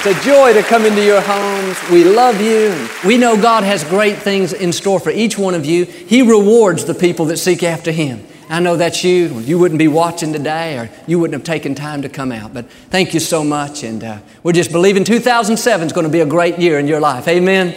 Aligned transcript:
It's 0.00 0.06
a 0.06 0.24
joy 0.24 0.52
to 0.52 0.62
come 0.62 0.84
into 0.84 1.04
your 1.04 1.20
homes. 1.20 1.76
We 1.90 2.04
love 2.04 2.40
you. 2.40 2.88
We 3.04 3.18
know 3.18 3.36
God 3.36 3.64
has 3.64 3.82
great 3.82 4.16
things 4.16 4.52
in 4.52 4.72
store 4.72 5.00
for 5.00 5.10
each 5.10 5.36
one 5.36 5.56
of 5.56 5.66
you. 5.66 5.86
He 5.86 6.22
rewards 6.22 6.84
the 6.84 6.94
people 6.94 7.24
that 7.26 7.38
seek 7.38 7.64
after 7.64 7.90
Him. 7.90 8.24
I 8.48 8.60
know 8.60 8.76
that's 8.76 9.02
you. 9.02 9.40
You 9.40 9.58
wouldn't 9.58 9.80
be 9.80 9.88
watching 9.88 10.32
today 10.32 10.78
or 10.78 10.88
you 11.08 11.18
wouldn't 11.18 11.34
have 11.34 11.42
taken 11.42 11.74
time 11.74 12.02
to 12.02 12.08
come 12.08 12.30
out. 12.30 12.54
But 12.54 12.70
thank 12.70 13.12
you 13.12 13.18
so 13.18 13.42
much. 13.42 13.82
And 13.82 14.04
uh, 14.04 14.18
we're 14.44 14.52
just 14.52 14.70
believing 14.70 15.02
2007 15.02 15.88
is 15.88 15.92
going 15.92 16.06
to 16.06 16.12
be 16.12 16.20
a 16.20 16.26
great 16.26 16.60
year 16.60 16.78
in 16.78 16.86
your 16.86 17.00
life. 17.00 17.26
Amen. 17.26 17.74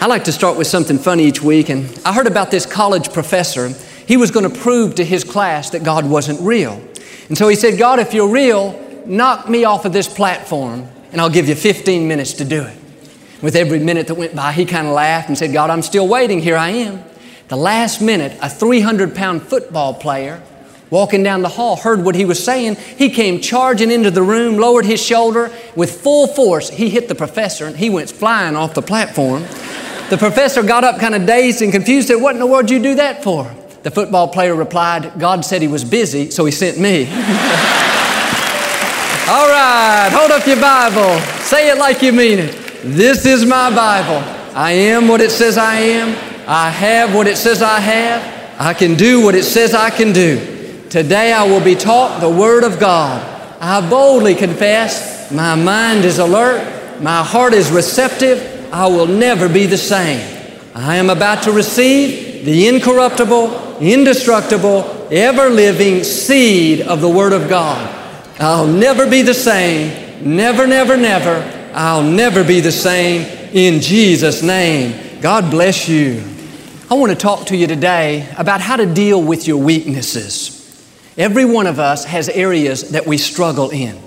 I 0.00 0.06
like 0.06 0.24
to 0.24 0.32
start 0.32 0.56
with 0.56 0.68
something 0.68 0.96
funny 0.96 1.24
each 1.24 1.42
week. 1.42 1.68
And 1.68 2.00
I 2.02 2.14
heard 2.14 2.26
about 2.26 2.50
this 2.50 2.64
college 2.64 3.12
professor. 3.12 3.68
He 4.06 4.16
was 4.16 4.30
going 4.30 4.50
to 4.50 4.58
prove 4.58 4.94
to 4.94 5.04
his 5.04 5.22
class 5.22 5.68
that 5.70 5.84
God 5.84 6.08
wasn't 6.08 6.40
real. 6.40 6.82
And 7.28 7.36
so 7.36 7.46
he 7.46 7.56
said, 7.56 7.78
God, 7.78 7.98
if 7.98 8.14
you're 8.14 8.30
real, 8.30 8.72
knock 9.04 9.50
me 9.50 9.64
off 9.64 9.84
of 9.84 9.92
this 9.92 10.08
platform 10.08 10.88
and 11.12 11.20
I'll 11.20 11.30
give 11.30 11.48
you 11.48 11.54
15 11.54 12.06
minutes 12.06 12.34
to 12.34 12.44
do 12.44 12.62
it. 12.62 12.76
With 13.40 13.54
every 13.54 13.78
minute 13.78 14.08
that 14.08 14.14
went 14.16 14.34
by, 14.34 14.52
he 14.52 14.64
kind 14.64 14.86
of 14.86 14.94
laughed 14.94 15.28
and 15.28 15.38
said, 15.38 15.52
God, 15.52 15.70
I'm 15.70 15.82
still 15.82 16.08
waiting. 16.08 16.40
Here 16.40 16.56
I 16.56 16.70
am. 16.70 17.04
The 17.48 17.56
last 17.56 18.00
minute, 18.00 18.36
a 18.42 18.50
300 18.50 19.14
pound 19.14 19.42
football 19.42 19.94
player 19.94 20.42
walking 20.90 21.22
down 21.22 21.42
the 21.42 21.48
hall 21.48 21.76
heard 21.76 22.04
what 22.04 22.14
he 22.14 22.24
was 22.24 22.42
saying. 22.42 22.74
He 22.74 23.10
came 23.10 23.40
charging 23.40 23.90
into 23.90 24.10
the 24.10 24.22
room, 24.22 24.58
lowered 24.58 24.84
his 24.84 25.02
shoulder 25.02 25.52
with 25.76 26.00
full 26.00 26.26
force. 26.26 26.68
He 26.68 26.90
hit 26.90 27.08
the 27.08 27.14
professor 27.14 27.66
and 27.66 27.76
he 27.76 27.90
went 27.90 28.10
flying 28.10 28.56
off 28.56 28.74
the 28.74 28.82
platform. 28.82 29.42
the 30.10 30.16
professor 30.18 30.62
got 30.62 30.84
up 30.84 30.98
kind 31.00 31.14
of 31.14 31.26
dazed 31.26 31.62
and 31.62 31.72
confused, 31.72 32.08
said, 32.08 32.16
What 32.16 32.34
in 32.34 32.40
the 32.40 32.46
world 32.46 32.66
did 32.66 32.74
you 32.74 32.82
do 32.82 32.94
that 32.96 33.22
for? 33.22 33.50
The 33.82 33.90
football 33.90 34.28
player 34.28 34.54
replied, 34.54 35.12
God 35.18 35.44
said 35.44 35.62
he 35.62 35.68
was 35.68 35.84
busy, 35.84 36.30
so 36.30 36.44
he 36.44 36.52
sent 36.52 36.78
me. 36.78 37.08
All 39.30 39.46
right, 39.46 40.08
hold 40.10 40.30
up 40.30 40.46
your 40.46 40.58
Bible. 40.58 41.20
Say 41.42 41.68
it 41.68 41.76
like 41.76 42.00
you 42.00 42.14
mean 42.14 42.38
it. 42.38 42.80
This 42.82 43.26
is 43.26 43.44
my 43.44 43.68
Bible. 43.68 44.26
I 44.56 44.72
am 44.72 45.06
what 45.06 45.20
it 45.20 45.30
says 45.30 45.58
I 45.58 45.74
am. 45.74 46.16
I 46.48 46.70
have 46.70 47.14
what 47.14 47.26
it 47.26 47.36
says 47.36 47.60
I 47.60 47.78
have. 47.78 48.58
I 48.58 48.72
can 48.72 48.94
do 48.94 49.22
what 49.22 49.34
it 49.34 49.44
says 49.44 49.74
I 49.74 49.90
can 49.90 50.14
do. 50.14 50.86
Today 50.88 51.30
I 51.30 51.46
will 51.46 51.62
be 51.62 51.74
taught 51.74 52.22
the 52.22 52.30
Word 52.30 52.64
of 52.64 52.80
God. 52.80 53.20
I 53.60 53.86
boldly 53.86 54.34
confess 54.34 55.30
my 55.30 55.54
mind 55.54 56.06
is 56.06 56.18
alert, 56.18 57.02
my 57.02 57.22
heart 57.22 57.52
is 57.52 57.70
receptive. 57.70 58.72
I 58.72 58.86
will 58.86 59.06
never 59.06 59.46
be 59.46 59.66
the 59.66 59.76
same. 59.76 60.24
I 60.74 60.96
am 60.96 61.10
about 61.10 61.42
to 61.42 61.52
receive 61.52 62.46
the 62.46 62.66
incorruptible, 62.66 63.76
indestructible, 63.80 65.06
ever 65.10 65.50
living 65.50 66.02
seed 66.02 66.80
of 66.80 67.02
the 67.02 67.10
Word 67.10 67.34
of 67.34 67.50
God. 67.50 67.97
I'll 68.40 68.68
never 68.68 69.10
be 69.10 69.22
the 69.22 69.34
same. 69.34 70.36
Never, 70.36 70.66
never, 70.66 70.96
never. 70.96 71.70
I'll 71.74 72.04
never 72.04 72.44
be 72.44 72.60
the 72.60 72.70
same 72.70 73.22
in 73.52 73.80
Jesus' 73.80 74.42
name. 74.42 75.20
God 75.20 75.50
bless 75.50 75.88
you. 75.88 76.22
I 76.88 76.94
want 76.94 77.10
to 77.10 77.18
talk 77.18 77.46
to 77.46 77.56
you 77.56 77.66
today 77.66 78.28
about 78.38 78.60
how 78.60 78.76
to 78.76 78.86
deal 78.86 79.20
with 79.20 79.48
your 79.48 79.56
weaknesses. 79.56 80.54
Every 81.16 81.44
one 81.44 81.66
of 81.66 81.80
us 81.80 82.04
has 82.04 82.28
areas 82.28 82.90
that 82.92 83.06
we 83.06 83.18
struggle 83.18 83.70
in. 83.70 84.00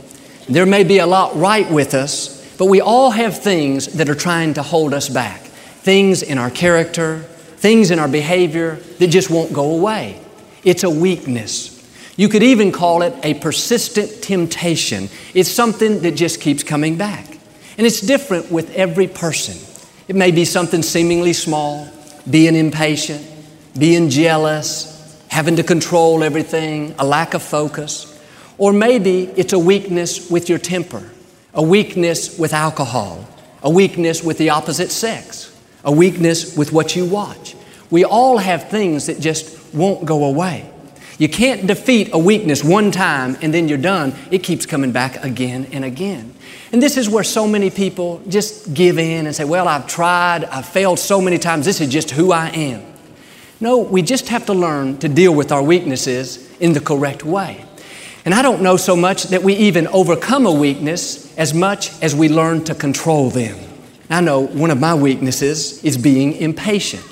There 0.47 0.65
may 0.65 0.85
be 0.85 0.99
a 0.99 1.05
lot 1.05 1.35
right 1.35 1.69
with 1.69 1.93
us, 1.93 2.55
but 2.57 2.67
we 2.67 2.79
all 2.79 3.11
have 3.11 3.43
things 3.43 3.87
that 3.93 4.09
are 4.09 4.15
trying 4.15 4.53
to 4.53 4.63
hold 4.63 4.93
us 4.93 5.09
back. 5.09 5.41
Things 5.41 6.23
in 6.23 6.37
our 6.37 6.49
character, 6.49 7.19
things 7.57 7.91
in 7.91 7.99
our 7.99 8.07
behavior 8.07 8.75
that 8.99 9.07
just 9.07 9.29
won't 9.29 9.51
go 9.51 9.75
away. 9.75 10.21
It's 10.63 10.83
a 10.83 10.89
weakness. 10.89 11.70
You 12.21 12.29
could 12.29 12.43
even 12.43 12.71
call 12.71 13.01
it 13.01 13.15
a 13.23 13.33
persistent 13.33 14.21
temptation. 14.21 15.09
It's 15.33 15.49
something 15.49 16.01
that 16.01 16.11
just 16.11 16.39
keeps 16.39 16.61
coming 16.61 16.95
back. 16.95 17.25
And 17.79 17.87
it's 17.87 17.99
different 17.99 18.51
with 18.51 18.71
every 18.75 19.07
person. 19.07 19.57
It 20.07 20.15
may 20.15 20.29
be 20.29 20.45
something 20.45 20.83
seemingly 20.83 21.33
small, 21.33 21.89
being 22.29 22.55
impatient, 22.55 23.25
being 23.75 24.11
jealous, 24.11 25.19
having 25.29 25.55
to 25.55 25.63
control 25.63 26.23
everything, 26.23 26.93
a 26.99 27.03
lack 27.03 27.33
of 27.33 27.41
focus. 27.41 28.23
Or 28.59 28.71
maybe 28.71 29.23
it's 29.35 29.53
a 29.53 29.59
weakness 29.59 30.29
with 30.29 30.47
your 30.47 30.59
temper, 30.59 31.09
a 31.55 31.63
weakness 31.63 32.37
with 32.37 32.53
alcohol, 32.53 33.27
a 33.63 33.69
weakness 33.71 34.23
with 34.23 34.37
the 34.37 34.51
opposite 34.51 34.91
sex, 34.91 35.59
a 35.83 35.91
weakness 35.91 36.55
with 36.55 36.71
what 36.71 36.95
you 36.95 37.03
watch. 37.03 37.55
We 37.89 38.05
all 38.05 38.37
have 38.37 38.69
things 38.69 39.07
that 39.07 39.19
just 39.19 39.73
won't 39.73 40.05
go 40.05 40.25
away. 40.25 40.70
You 41.21 41.29
can't 41.29 41.67
defeat 41.67 42.09
a 42.13 42.17
weakness 42.17 42.63
one 42.63 42.89
time 42.89 43.37
and 43.43 43.53
then 43.53 43.67
you're 43.67 43.77
done. 43.77 44.15
It 44.31 44.41
keeps 44.41 44.65
coming 44.65 44.91
back 44.91 45.23
again 45.23 45.67
and 45.71 45.85
again. 45.85 46.33
And 46.71 46.81
this 46.81 46.97
is 46.97 47.07
where 47.07 47.23
so 47.23 47.45
many 47.45 47.69
people 47.69 48.23
just 48.27 48.73
give 48.73 48.97
in 48.97 49.27
and 49.27 49.35
say, 49.35 49.43
Well, 49.43 49.67
I've 49.67 49.85
tried, 49.85 50.45
I've 50.45 50.65
failed 50.65 50.97
so 50.97 51.21
many 51.21 51.37
times, 51.37 51.67
this 51.67 51.79
is 51.79 51.89
just 51.89 52.09
who 52.09 52.31
I 52.31 52.47
am. 52.47 52.81
No, 53.59 53.77
we 53.77 54.01
just 54.01 54.29
have 54.29 54.47
to 54.47 54.55
learn 54.55 54.97
to 54.97 55.07
deal 55.07 55.35
with 55.35 55.51
our 55.51 55.61
weaknesses 55.61 56.49
in 56.59 56.73
the 56.73 56.79
correct 56.79 57.23
way. 57.23 57.63
And 58.25 58.33
I 58.33 58.41
don't 58.41 58.63
know 58.63 58.75
so 58.75 58.95
much 58.95 59.25
that 59.25 59.43
we 59.43 59.53
even 59.53 59.85
overcome 59.89 60.47
a 60.47 60.51
weakness 60.51 61.37
as 61.37 61.53
much 61.53 61.91
as 62.01 62.15
we 62.15 62.29
learn 62.29 62.63
to 62.63 62.73
control 62.73 63.29
them. 63.29 63.59
I 64.09 64.21
know 64.21 64.39
one 64.39 64.71
of 64.71 64.79
my 64.79 64.95
weaknesses 64.95 65.83
is 65.83 65.99
being 65.99 66.33
impatient. 66.33 67.05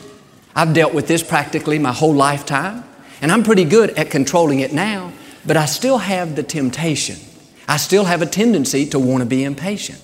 I've 0.56 0.74
dealt 0.74 0.96
with 0.96 1.08
this 1.08 1.22
practically 1.22 1.78
my 1.78 1.94
whole 1.94 2.16
lifetime. 2.16 2.86
And 3.22 3.32
I'm 3.32 3.44
pretty 3.44 3.66
good 3.66 3.92
at 3.92 4.10
controlling 4.12 4.60
it 4.60 4.74
now, 4.74 5.12
but 5.46 5.58
I 5.58 5.66
still 5.66 5.98
have 5.98 6.36
the 6.36 6.44
temptation. 6.44 7.18
I 7.68 7.78
still 7.78 8.06
have 8.06 8.22
a 8.22 8.26
tendency 8.26 8.86
to 8.88 9.00
want 9.00 9.22
to 9.22 9.26
be 9.26 9.44
impatient. 9.44 10.00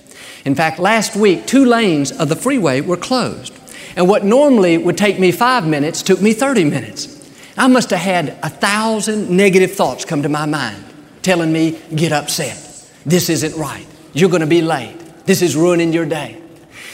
In 0.45 0.55
fact, 0.55 0.79
last 0.79 1.15
week, 1.15 1.47
two 1.47 1.65
lanes 1.65 2.11
of 2.11 2.29
the 2.29 2.35
freeway 2.35 2.81
were 2.81 2.97
closed. 2.97 3.53
And 3.95 4.07
what 4.07 4.23
normally 4.23 4.77
would 4.77 4.97
take 4.97 5.19
me 5.19 5.31
five 5.31 5.65
minutes 5.65 6.03
took 6.03 6.21
me 6.21 6.33
30 6.33 6.65
minutes. 6.65 7.11
I 7.57 7.67
must 7.67 7.89
have 7.91 7.99
had 7.99 8.37
a 8.43 8.49
thousand 8.49 9.29
negative 9.29 9.73
thoughts 9.73 10.05
come 10.05 10.23
to 10.23 10.29
my 10.29 10.45
mind 10.45 10.83
telling 11.25 11.51
me, 11.51 11.81
get 11.95 12.11
upset. 12.11 12.55
This 13.03 13.29
isn't 13.29 13.55
right. 13.55 13.87
You're 14.13 14.29
going 14.29 14.41
to 14.41 14.47
be 14.47 14.61
late. 14.61 14.95
This 15.25 15.41
is 15.41 15.55
ruining 15.55 15.91
your 15.91 16.05
day. 16.05 16.39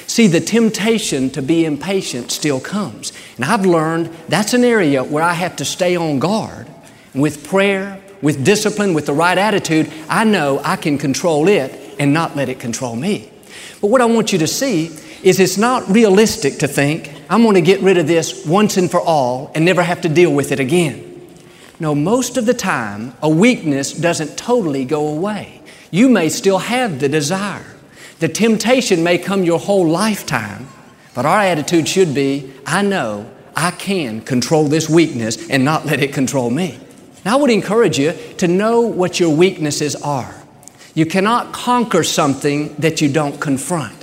See, 0.07 0.27
the 0.27 0.41
temptation 0.41 1.29
to 1.31 1.41
be 1.41 1.65
impatient 1.65 2.31
still 2.31 2.59
comes. 2.59 3.13
And 3.35 3.45
I've 3.45 3.65
learned 3.65 4.07
that's 4.27 4.53
an 4.53 4.63
area 4.63 5.03
where 5.03 5.23
I 5.23 5.33
have 5.33 5.55
to 5.57 5.65
stay 5.65 5.95
on 5.95 6.19
guard. 6.19 6.67
With 7.13 7.47
prayer, 7.47 8.01
with 8.21 8.45
discipline, 8.45 8.93
with 8.93 9.05
the 9.05 9.13
right 9.13 9.37
attitude, 9.37 9.91
I 10.09 10.23
know 10.23 10.61
I 10.63 10.75
can 10.75 10.97
control 10.97 11.47
it 11.47 11.95
and 11.99 12.13
not 12.13 12.35
let 12.35 12.49
it 12.49 12.59
control 12.59 12.95
me. 12.95 13.31
But 13.79 13.87
what 13.87 14.01
I 14.01 14.05
want 14.05 14.31
you 14.31 14.39
to 14.39 14.47
see 14.47 14.87
is 15.23 15.39
it's 15.39 15.57
not 15.57 15.87
realistic 15.89 16.59
to 16.59 16.67
think, 16.67 17.13
I'm 17.29 17.43
going 17.43 17.55
to 17.55 17.61
get 17.61 17.81
rid 17.81 17.97
of 17.97 18.07
this 18.07 18.45
once 18.45 18.77
and 18.77 18.89
for 18.89 18.99
all 18.99 19.51
and 19.55 19.63
never 19.63 19.83
have 19.83 20.01
to 20.01 20.09
deal 20.09 20.33
with 20.33 20.51
it 20.51 20.59
again. 20.59 21.07
No, 21.79 21.95
most 21.95 22.37
of 22.37 22.45
the 22.45 22.53
time, 22.53 23.13
a 23.21 23.29
weakness 23.29 23.93
doesn't 23.93 24.37
totally 24.37 24.85
go 24.85 25.07
away. 25.07 25.61
You 25.89 26.09
may 26.09 26.29
still 26.29 26.59
have 26.59 26.99
the 26.99 27.09
desire. 27.09 27.65
The 28.21 28.29
temptation 28.29 29.01
may 29.01 29.17
come 29.17 29.43
your 29.43 29.57
whole 29.57 29.87
lifetime, 29.87 30.67
but 31.15 31.25
our 31.25 31.39
attitude 31.39 31.87
should 31.87 32.13
be 32.13 32.53
I 32.67 32.83
know 32.83 33.27
I 33.55 33.71
can 33.71 34.21
control 34.21 34.65
this 34.65 34.87
weakness 34.87 35.49
and 35.49 35.65
not 35.65 35.87
let 35.87 36.03
it 36.03 36.13
control 36.13 36.51
me. 36.51 36.79
Now, 37.25 37.35
I 37.35 37.41
would 37.41 37.49
encourage 37.49 37.97
you 37.97 38.13
to 38.37 38.47
know 38.47 38.81
what 38.81 39.19
your 39.19 39.35
weaknesses 39.35 39.95
are. 39.95 40.35
You 40.93 41.07
cannot 41.07 41.51
conquer 41.51 42.03
something 42.03 42.75
that 42.75 43.01
you 43.01 43.11
don't 43.11 43.41
confront. 43.41 43.95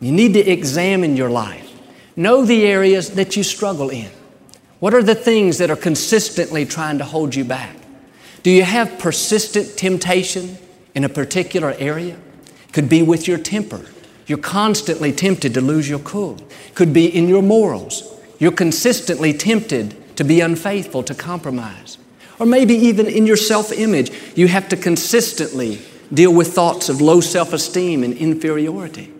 You 0.00 0.10
need 0.10 0.32
to 0.32 0.40
examine 0.40 1.14
your 1.14 1.28
life. 1.28 1.70
Know 2.16 2.46
the 2.46 2.64
areas 2.64 3.10
that 3.10 3.36
you 3.36 3.42
struggle 3.42 3.90
in. 3.90 4.10
What 4.78 4.94
are 4.94 5.02
the 5.02 5.14
things 5.14 5.58
that 5.58 5.70
are 5.70 5.76
consistently 5.76 6.64
trying 6.64 6.96
to 6.96 7.04
hold 7.04 7.34
you 7.34 7.44
back? 7.44 7.76
Do 8.42 8.50
you 8.50 8.62
have 8.62 8.98
persistent 8.98 9.76
temptation 9.76 10.56
in 10.94 11.04
a 11.04 11.10
particular 11.10 11.74
area? 11.78 12.16
Could 12.72 12.88
be 12.88 13.02
with 13.02 13.26
your 13.26 13.38
temper. 13.38 13.84
You're 14.26 14.38
constantly 14.38 15.12
tempted 15.12 15.54
to 15.54 15.60
lose 15.60 15.88
your 15.88 15.98
cool. 15.98 16.38
Could 16.74 16.92
be 16.92 17.06
in 17.06 17.28
your 17.28 17.42
morals. 17.42 18.04
You're 18.38 18.52
consistently 18.52 19.32
tempted 19.32 20.16
to 20.16 20.24
be 20.24 20.40
unfaithful, 20.40 21.02
to 21.04 21.14
compromise. 21.14 21.98
Or 22.38 22.46
maybe 22.46 22.74
even 22.74 23.06
in 23.06 23.26
your 23.26 23.36
self 23.36 23.72
image, 23.72 24.12
you 24.36 24.48
have 24.48 24.68
to 24.68 24.76
consistently 24.76 25.80
deal 26.12 26.32
with 26.32 26.54
thoughts 26.54 26.88
of 26.88 27.00
low 27.00 27.20
self 27.20 27.52
esteem 27.52 28.02
and 28.02 28.14
inferiority. 28.14 29.12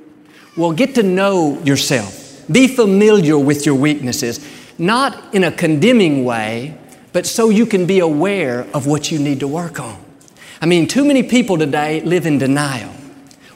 Well, 0.56 0.72
get 0.72 0.94
to 0.96 1.02
know 1.02 1.60
yourself. 1.62 2.44
Be 2.50 2.66
familiar 2.66 3.38
with 3.38 3.66
your 3.66 3.74
weaknesses, 3.74 4.40
not 4.78 5.34
in 5.34 5.44
a 5.44 5.52
condemning 5.52 6.24
way, 6.24 6.76
but 7.12 7.26
so 7.26 7.50
you 7.50 7.66
can 7.66 7.86
be 7.86 8.00
aware 8.00 8.66
of 8.74 8.86
what 8.86 9.10
you 9.10 9.18
need 9.18 9.40
to 9.40 9.48
work 9.48 9.78
on. 9.78 10.02
I 10.60 10.66
mean, 10.66 10.86
too 10.86 11.04
many 11.04 11.22
people 11.22 11.58
today 11.58 12.00
live 12.02 12.26
in 12.26 12.38
denial. 12.38 12.92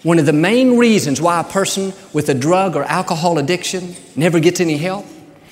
One 0.05 0.19
of 0.19 0.27
the 0.27 0.35
main 0.35 0.77
reasons 0.77 1.19
why 1.19 1.41
a 1.41 1.45
person 1.45 1.95
with 2.13 2.29
a 2.29 2.35
drug 2.35 2.77
or 2.77 2.85
alcohol 2.85 3.39
addiction 3.39 3.97
never 4.15 4.39
gets 4.39 4.61
any 4.61 4.77
help 4.77 5.07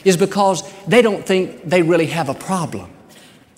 is 0.05 0.19
because 0.19 0.63
they 0.85 1.01
don't 1.01 1.25
think 1.25 1.65
they 1.65 1.81
really 1.81 2.07
have 2.07 2.29
a 2.29 2.35
problem. 2.35 2.91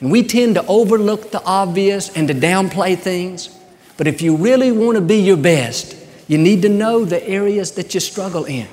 And 0.00 0.12
we 0.12 0.22
tend 0.22 0.54
to 0.54 0.64
overlook 0.66 1.32
the 1.32 1.42
obvious 1.44 2.16
and 2.16 2.28
to 2.28 2.34
downplay 2.34 2.96
things. 2.96 3.48
But 3.96 4.06
if 4.06 4.22
you 4.22 4.36
really 4.36 4.70
want 4.70 4.94
to 4.94 5.00
be 5.00 5.16
your 5.16 5.36
best, 5.36 5.96
you 6.28 6.38
need 6.38 6.62
to 6.62 6.68
know 6.68 7.04
the 7.04 7.26
areas 7.28 7.72
that 7.72 7.92
you 7.92 7.98
struggle 7.98 8.44
in. 8.44 8.68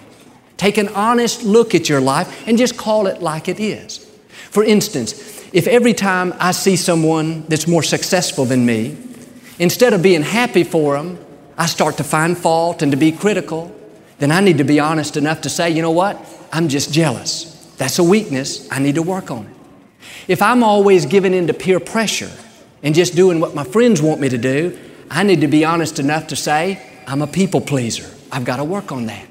Take 0.58 0.78
an 0.78 0.90
honest 0.90 1.42
look 1.42 1.74
at 1.74 1.90
your 1.90 2.02
life 2.02 2.48
and 2.48 2.56
just 2.56 2.78
call 2.78 3.08
it 3.08 3.20
like 3.20 3.48
it 3.48 3.60
is. 3.60 3.98
For 4.52 4.64
instance, 4.64 5.44
if 5.54 5.66
every 5.66 5.96
time 5.96 6.36
I 6.38 6.52
see 6.52 6.76
someone 6.76 7.46
that's 7.48 7.68
more 7.68 7.82
successful 7.82 8.46
than 8.46 8.64
me, 8.64 8.96
instead 9.58 9.94
of 9.94 10.04
being 10.04 10.22
happy 10.22 10.64
for 10.64 10.96
them, 10.96 11.18
I 11.58 11.66
start 11.66 11.98
to 11.98 12.04
find 12.04 12.38
fault 12.38 12.82
and 12.82 12.92
to 12.92 12.98
be 12.98 13.12
critical, 13.12 13.76
then 14.20 14.32
I 14.32 14.40
need 14.40 14.58
to 14.60 14.64
be 14.64 14.80
honest 14.80 15.18
enough 15.18 15.42
to 15.42 15.50
say, 15.50 15.70
you 15.70 15.82
know 15.82 15.92
what? 15.92 16.20
I'm 16.52 16.68
just 16.68 16.94
jealous. 16.94 17.46
That's 17.78 18.00
a 18.00 18.04
weakness. 18.04 18.68
I 18.72 18.80
need 18.80 18.96
to 18.96 19.02
work 19.02 19.32
on 19.32 19.46
it. 19.46 19.56
If 20.28 20.42
I'm 20.42 20.64
always 20.64 21.06
giving 21.06 21.34
in 21.34 21.48
to 21.48 21.54
peer 21.54 21.80
pressure 21.80 22.32
and 22.84 22.94
just 22.94 23.16
doing 23.16 23.40
what 23.40 23.56
my 23.56 23.64
friends 23.64 24.02
want 24.02 24.22
me 24.22 24.30
to 24.30 24.38
do, 24.38 24.78
I 25.10 25.24
need 25.24 25.42
to 25.42 25.48
be 25.48 25.66
honest 25.66 26.00
enough 26.00 26.28
to 26.28 26.36
say, 26.36 26.82
I'm 27.08 27.22
a 27.22 27.28
people 27.28 27.62
pleaser. 27.62 28.10
I've 28.32 28.46
got 28.46 28.58
to 28.58 28.64
work 28.64 28.92
on 28.92 29.08
that. 29.08 29.26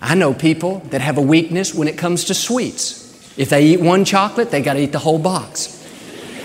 I 0.00 0.14
know 0.14 0.32
people 0.32 0.80
that 0.86 1.00
have 1.00 1.18
a 1.18 1.22
weakness 1.22 1.74
when 1.74 1.88
it 1.88 1.98
comes 1.98 2.24
to 2.24 2.34
sweets. 2.34 3.04
If 3.36 3.50
they 3.50 3.66
eat 3.66 3.80
one 3.80 4.04
chocolate, 4.04 4.50
they 4.50 4.62
got 4.62 4.74
to 4.74 4.80
eat 4.80 4.92
the 4.92 4.98
whole 4.98 5.18
box. 5.18 5.74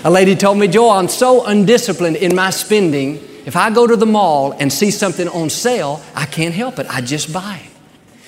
A 0.04 0.12
lady 0.12 0.36
told 0.36 0.58
me, 0.58 0.68
Joel, 0.68 0.92
I'm 0.92 1.08
so 1.08 1.46
undisciplined 1.46 2.18
in 2.18 2.36
my 2.36 2.50
spending. 2.50 3.26
If 3.46 3.56
I 3.56 3.70
go 3.72 3.86
to 3.86 3.96
the 3.96 4.06
mall 4.06 4.54
and 4.54 4.72
see 4.72 4.92
something 4.92 5.28
on 5.28 5.50
sale, 5.50 6.02
I 6.16 6.26
can't 6.26 6.54
help 6.54 6.80
it. 6.80 6.88
I 6.90 7.02
just 7.02 7.34
buy 7.34 7.62
it. 7.64 7.70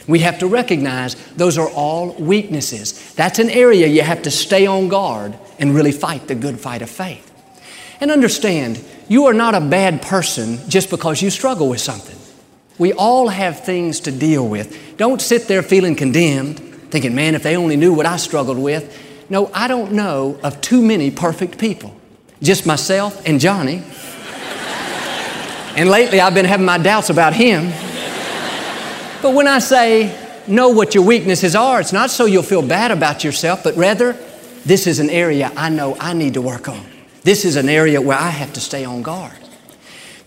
We 0.07 0.19
have 0.19 0.39
to 0.39 0.47
recognize 0.47 1.15
those 1.35 1.57
are 1.57 1.69
all 1.69 2.13
weaknesses. 2.13 3.13
That's 3.15 3.39
an 3.39 3.49
area 3.49 3.87
you 3.87 4.01
have 4.01 4.23
to 4.23 4.31
stay 4.31 4.67
on 4.67 4.87
guard 4.87 5.37
and 5.57 5.73
really 5.73 5.91
fight 5.91 6.27
the 6.27 6.35
good 6.35 6.59
fight 6.59 6.81
of 6.81 6.89
faith. 6.89 7.31
And 7.99 8.11
understand, 8.11 8.83
you 9.07 9.25
are 9.25 9.33
not 9.33 9.55
a 9.55 9.61
bad 9.61 10.01
person 10.01 10.59
just 10.69 10.89
because 10.89 11.21
you 11.21 11.29
struggle 11.29 11.69
with 11.69 11.81
something. 11.81 12.17
We 12.77 12.91
all 12.93 13.29
have 13.29 13.63
things 13.63 14.01
to 14.01 14.11
deal 14.11 14.47
with. 14.47 14.97
Don't 14.97 15.21
sit 15.21 15.47
there 15.47 15.63
feeling 15.63 15.95
condemned, 15.95 16.59
thinking, 16.91 17.15
man, 17.15 17.33
if 17.33 17.43
they 17.43 17.55
only 17.55 17.77
knew 17.77 17.93
what 17.93 18.05
I 18.05 18.17
struggled 18.17 18.57
with. 18.59 19.01
No, 19.29 19.49
I 19.53 19.67
don't 19.67 19.93
know 19.93 20.37
of 20.43 20.59
too 20.61 20.81
many 20.81 21.09
perfect 21.09 21.57
people. 21.57 21.95
Just 22.41 22.65
myself 22.65 23.25
and 23.25 23.39
Johnny. 23.39 23.81
And 25.75 25.89
lately 25.89 26.19
I've 26.19 26.33
been 26.33 26.45
having 26.45 26.65
my 26.65 26.77
doubts 26.77 27.09
about 27.09 27.33
him. 27.33 27.71
But 29.21 29.33
when 29.33 29.47
I 29.47 29.59
say 29.59 30.17
know 30.47 30.69
what 30.69 30.95
your 30.95 31.03
weaknesses 31.03 31.55
are, 31.55 31.81
it's 31.81 31.93
not 31.93 32.09
so 32.09 32.25
you'll 32.25 32.43
feel 32.43 32.65
bad 32.65 32.91
about 32.91 33.23
yourself, 33.23 33.63
but 33.63 33.75
rather, 33.75 34.13
this 34.65 34.87
is 34.87 34.99
an 34.99 35.09
area 35.09 35.51
I 35.55 35.69
know 35.69 35.95
I 35.99 36.13
need 36.13 36.35
to 36.35 36.41
work 36.41 36.69
on. 36.69 36.85
This 37.23 37.43
is 37.43 37.55
an 37.55 37.69
area 37.69 37.99
where 38.01 38.17
I 38.17 38.29
have 38.29 38.53
to 38.53 38.61
stay 38.61 38.85
on 38.85 39.01
guard. 39.01 39.37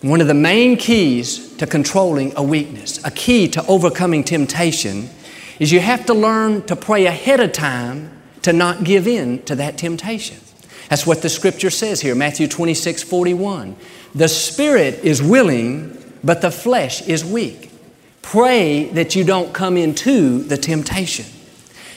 One 0.01 0.21
of 0.21 0.27
the 0.27 0.33
main 0.33 0.77
keys 0.77 1.55
to 1.57 1.67
controlling 1.67 2.33
a 2.35 2.43
weakness, 2.43 3.03
a 3.03 3.11
key 3.11 3.47
to 3.49 3.65
overcoming 3.67 4.23
temptation, 4.23 5.09
is 5.59 5.71
you 5.71 5.79
have 5.79 6.05
to 6.05 6.13
learn 6.13 6.61
to 6.63 6.75
pray 6.75 7.05
ahead 7.05 7.39
of 7.39 7.51
time 7.51 8.11
to 8.43 8.53
not 8.53 8.83
give 8.83 9.07
in 9.07 9.43
to 9.43 9.55
that 9.55 9.77
temptation. 9.77 10.37
That's 10.89 11.05
what 11.05 11.21
the 11.21 11.29
scripture 11.29 11.69
says 11.69 12.01
here, 12.01 12.15
Matthew 12.15 12.47
26, 12.47 13.03
41. 13.03 13.75
The 14.15 14.27
spirit 14.27 14.95
is 15.03 15.21
willing, 15.21 15.95
but 16.23 16.41
the 16.41 16.51
flesh 16.51 17.07
is 17.07 17.23
weak. 17.23 17.71
Pray 18.21 18.85
that 18.89 19.15
you 19.15 19.23
don't 19.23 19.53
come 19.53 19.77
into 19.77 20.43
the 20.43 20.57
temptation. 20.57 21.25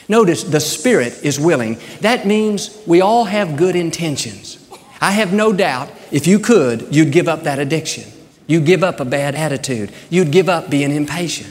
Notice 0.07 0.43
the 0.43 0.59
spirit 0.59 1.19
is 1.23 1.39
willing. 1.39 1.79
That 2.01 2.27
means 2.27 2.79
we 2.85 3.01
all 3.01 3.25
have 3.25 3.57
good 3.57 3.75
intentions. 3.75 4.59
I 5.01 5.11
have 5.11 5.33
no 5.33 5.53
doubt 5.53 5.89
if 6.11 6.27
you 6.27 6.39
could, 6.39 6.93
you'd 6.93 7.11
give 7.11 7.27
up 7.27 7.43
that 7.43 7.59
addiction. 7.59 8.03
You'd 8.45 8.65
give 8.65 8.83
up 8.83 8.99
a 8.99 9.05
bad 9.05 9.35
attitude. 9.35 9.91
You'd 10.09 10.31
give 10.31 10.49
up 10.49 10.69
being 10.69 10.91
impatient. 10.91 11.49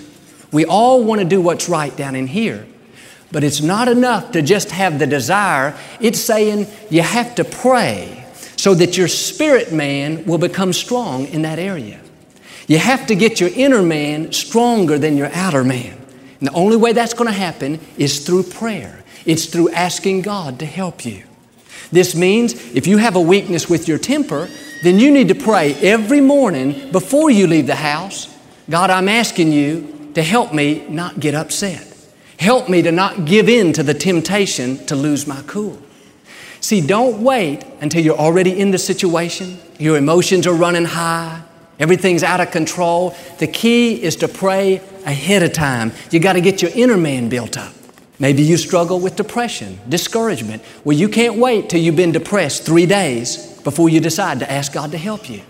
We 0.52 0.64
all 0.64 1.02
want 1.02 1.20
to 1.20 1.26
do 1.26 1.40
what's 1.40 1.68
right 1.68 1.94
down 1.96 2.14
in 2.14 2.26
here. 2.26 2.66
But 3.32 3.42
it's 3.42 3.60
not 3.60 3.88
enough 3.88 4.32
to 4.32 4.42
just 4.42 4.70
have 4.70 4.98
the 4.98 5.06
desire. 5.06 5.76
It's 6.00 6.20
saying 6.20 6.66
you 6.90 7.02
have 7.02 7.34
to 7.36 7.44
pray 7.44 8.24
so 8.56 8.74
that 8.74 8.96
your 8.96 9.08
spirit 9.08 9.72
man 9.72 10.24
will 10.26 10.38
become 10.38 10.72
strong 10.72 11.26
in 11.26 11.42
that 11.42 11.58
area. 11.58 12.00
You 12.68 12.78
have 12.78 13.06
to 13.08 13.14
get 13.14 13.40
your 13.40 13.50
inner 13.54 13.82
man 13.82 14.32
stronger 14.32 14.98
than 14.98 15.16
your 15.16 15.30
outer 15.32 15.64
man. 15.64 15.98
And 16.38 16.48
the 16.48 16.52
only 16.52 16.76
way 16.76 16.92
that's 16.92 17.14
going 17.14 17.30
to 17.30 17.36
happen 17.36 17.80
is 17.96 18.24
through 18.24 18.44
prayer. 18.44 19.02
It's 19.24 19.46
through 19.46 19.70
asking 19.70 20.22
God 20.22 20.58
to 20.60 20.66
help 20.66 21.04
you. 21.04 21.24
This 21.90 22.14
means 22.14 22.54
if 22.74 22.86
you 22.86 22.98
have 22.98 23.16
a 23.16 23.20
weakness 23.20 23.68
with 23.68 23.88
your 23.88 23.98
temper, 23.98 24.48
then 24.82 24.98
you 24.98 25.10
need 25.10 25.28
to 25.28 25.34
pray 25.34 25.74
every 25.74 26.20
morning 26.20 26.90
before 26.92 27.30
you 27.30 27.46
leave 27.46 27.66
the 27.66 27.74
house 27.74 28.32
God, 28.70 28.90
I'm 28.90 29.08
asking 29.08 29.52
you 29.52 30.10
to 30.14 30.22
help 30.22 30.54
me 30.54 30.86
not 30.88 31.18
get 31.18 31.34
upset. 31.34 31.91
Help 32.42 32.68
me 32.68 32.82
to 32.82 32.92
not 32.92 33.24
give 33.24 33.48
in 33.48 33.72
to 33.72 33.82
the 33.82 33.94
temptation 33.94 34.84
to 34.86 34.96
lose 34.96 35.26
my 35.26 35.42
cool. 35.46 35.80
See, 36.60 36.80
don't 36.80 37.22
wait 37.22 37.64
until 37.80 38.02
you're 38.04 38.18
already 38.18 38.58
in 38.58 38.70
the 38.70 38.78
situation, 38.78 39.58
your 39.78 39.96
emotions 39.96 40.46
are 40.46 40.54
running 40.54 40.84
high, 40.84 41.42
Everything's 41.82 42.22
out 42.22 42.40
of 42.40 42.52
control. 42.52 43.12
The 43.38 43.48
key 43.48 44.00
is 44.00 44.14
to 44.16 44.28
pray 44.28 44.76
ahead 45.04 45.42
of 45.42 45.52
time. 45.52 45.90
You 46.12 46.20
got 46.20 46.34
to 46.34 46.40
get 46.40 46.62
your 46.62 46.70
inner 46.76 46.96
man 46.96 47.28
built 47.28 47.56
up. 47.56 47.74
Maybe 48.20 48.42
you 48.42 48.56
struggle 48.56 49.00
with 49.00 49.16
depression, 49.16 49.80
discouragement. 49.88 50.62
Well, 50.84 50.96
you 50.96 51.08
can't 51.08 51.38
wait 51.38 51.68
till 51.68 51.80
you've 51.80 51.96
been 51.96 52.12
depressed 52.12 52.64
three 52.64 52.86
days 52.86 53.60
before 53.62 53.88
you 53.88 53.98
decide 53.98 54.38
to 54.38 54.50
ask 54.50 54.72
God 54.72 54.92
to 54.92 54.96
help 54.98 55.28
you. 55.28 55.42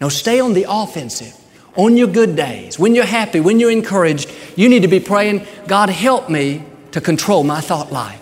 No, 0.00 0.08
stay 0.08 0.40
on 0.40 0.54
the 0.54 0.66
offensive. 0.68 1.32
On 1.76 1.96
your 1.96 2.08
good 2.08 2.34
days, 2.34 2.78
when 2.78 2.94
you're 2.94 3.04
happy, 3.04 3.40
when 3.40 3.60
you're 3.60 3.70
encouraged, 3.70 4.30
you 4.56 4.68
need 4.68 4.82
to 4.82 4.88
be 4.88 5.00
praying, 5.00 5.46
God, 5.66 5.90
help 5.90 6.28
me 6.28 6.62
to 6.92 7.00
control 7.00 7.44
my 7.44 7.60
thought 7.60 7.92
life. 7.92 8.20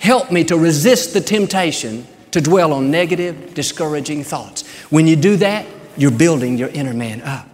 Help 0.00 0.30
me 0.30 0.44
to 0.44 0.56
resist 0.56 1.12
the 1.12 1.20
temptation 1.20 2.06
to 2.30 2.40
dwell 2.40 2.72
on 2.72 2.90
negative, 2.90 3.54
discouraging 3.54 4.24
thoughts. 4.24 4.66
When 4.90 5.06
you 5.06 5.16
do 5.16 5.36
that, 5.36 5.66
you're 5.96 6.10
building 6.10 6.58
your 6.58 6.68
inner 6.68 6.94
man 6.94 7.22
up. 7.22 7.48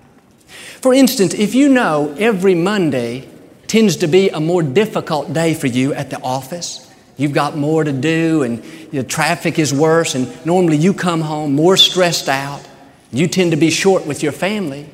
For 0.80 0.94
instance, 0.94 1.34
if 1.34 1.54
you 1.54 1.68
know 1.68 2.14
every 2.18 2.54
Monday 2.54 3.28
tends 3.66 3.96
to 3.96 4.06
be 4.06 4.30
a 4.30 4.40
more 4.40 4.62
difficult 4.62 5.32
day 5.32 5.54
for 5.54 5.66
you 5.66 5.92
at 5.92 6.10
the 6.10 6.20
office, 6.22 6.90
you've 7.16 7.34
got 7.34 7.56
more 7.56 7.84
to 7.84 7.92
do 7.92 8.42
and 8.42 8.62
the 8.90 9.04
traffic 9.04 9.58
is 9.58 9.74
worse, 9.74 10.14
and 10.14 10.46
normally 10.46 10.78
you 10.78 10.94
come 10.94 11.20
home 11.20 11.54
more 11.54 11.76
stressed 11.76 12.28
out, 12.28 12.66
you 13.12 13.28
tend 13.28 13.50
to 13.50 13.56
be 13.56 13.70
short 13.70 14.06
with 14.06 14.22
your 14.22 14.32
family, 14.32 14.88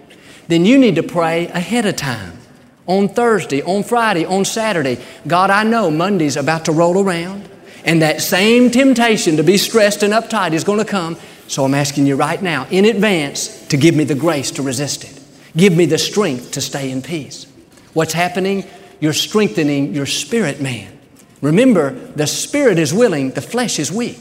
then 0.49 0.65
you 0.65 0.79
need 0.79 0.97
to 0.97 1.03
pray 1.03 1.49
ahead 1.49 1.87
of 1.87 1.97
time. 1.97 2.39
On 2.87 3.09
Thursday, 3.09 3.63
on 3.63 3.83
Friday, 3.83 4.25
on 4.25 4.45
Saturday, 4.45 4.99
God, 5.27 5.51
I 5.51 5.65
know 5.65 5.91
Monday's 5.91 6.37
about 6.37 6.67
to 6.67 6.73
roll 6.73 7.05
around, 7.05 7.49
and 7.85 8.03
that 8.03 8.21
same 8.21 8.71
temptation 8.71 9.37
to 9.39 9.43
be 9.43 9.57
stressed 9.57 10.03
and 10.03 10.13
uptight 10.13 10.53
is 10.53 10.65
going 10.65 10.79
to 10.79 10.85
come. 10.85 11.17
So 11.49 11.65
I'm 11.65 11.75
asking 11.75 12.07
you 12.07 12.17
right 12.17 12.41
now, 12.41 12.67
in 12.71 12.85
advance, 12.85 13.67
to 13.69 13.77
give 13.77 13.95
me 13.95 14.05
the 14.05 14.15
grace 14.15 14.53
to 14.53 14.63
resist 14.63 15.05
it. 15.05 15.21
Give 15.57 15.77
me 15.77 15.87
the 15.87 15.99
strength 15.99 16.53
to 16.53 16.61
stay 16.61 16.91
in 16.91 17.03
peace. 17.03 17.47
What's 17.93 18.13
happening? 18.13 18.65
You're 19.01 19.13
strengthening 19.13 19.95
your 19.95 20.07
spirit 20.07 20.61
man. 20.61 20.97
Remember, 21.41 21.91
the 21.91 22.27
spirit 22.27 22.79
is 22.79 22.93
willing, 22.95 23.31
the 23.31 23.43
flesh 23.43 23.79
is 23.79 23.91
weak. 23.91 24.19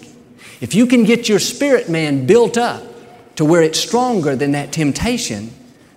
If 0.61 0.75
you 0.75 0.85
can 0.85 1.03
get 1.03 1.27
your 1.27 1.39
spirit 1.39 1.89
man 1.89 2.25
built 2.25 2.57
up 2.57 2.83
to 3.35 3.45
where 3.45 3.61
it's 3.61 3.79
stronger 3.79 4.35
than 4.35 4.53
that 4.53 4.71
temptation, 4.71 5.51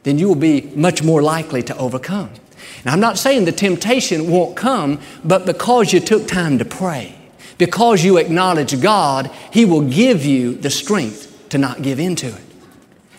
then 0.09 0.19
you 0.19 0.27
will 0.27 0.35
be 0.35 0.63
much 0.75 1.03
more 1.03 1.23
likely 1.23 1.63
to 1.65 1.77
overcome. 1.77 2.31
And 2.79 2.91
I'm 2.91 3.01
not 3.01 3.19
saying 3.19 3.45
the 3.45 3.53
temptation 3.53 4.31
won't 4.31 4.57
come, 4.57 5.01
but 5.23 5.45
because 5.45 5.93
you 5.93 6.01
took 6.01 6.27
time 6.27 6.59
to 6.59 6.65
pray, 6.65 7.15
because 7.59 8.05
you 8.05 8.17
acknowledge 8.17 8.81
God, 8.81 9.31
He 9.53 9.65
will 9.65 9.83
give 9.83 10.25
you 10.25 10.55
the 10.55 10.71
strength 10.71 11.49
to 11.51 11.59
not 11.59 11.83
give 11.83 12.01
in 12.01 12.17
to 12.17 12.29
it. 12.29 12.43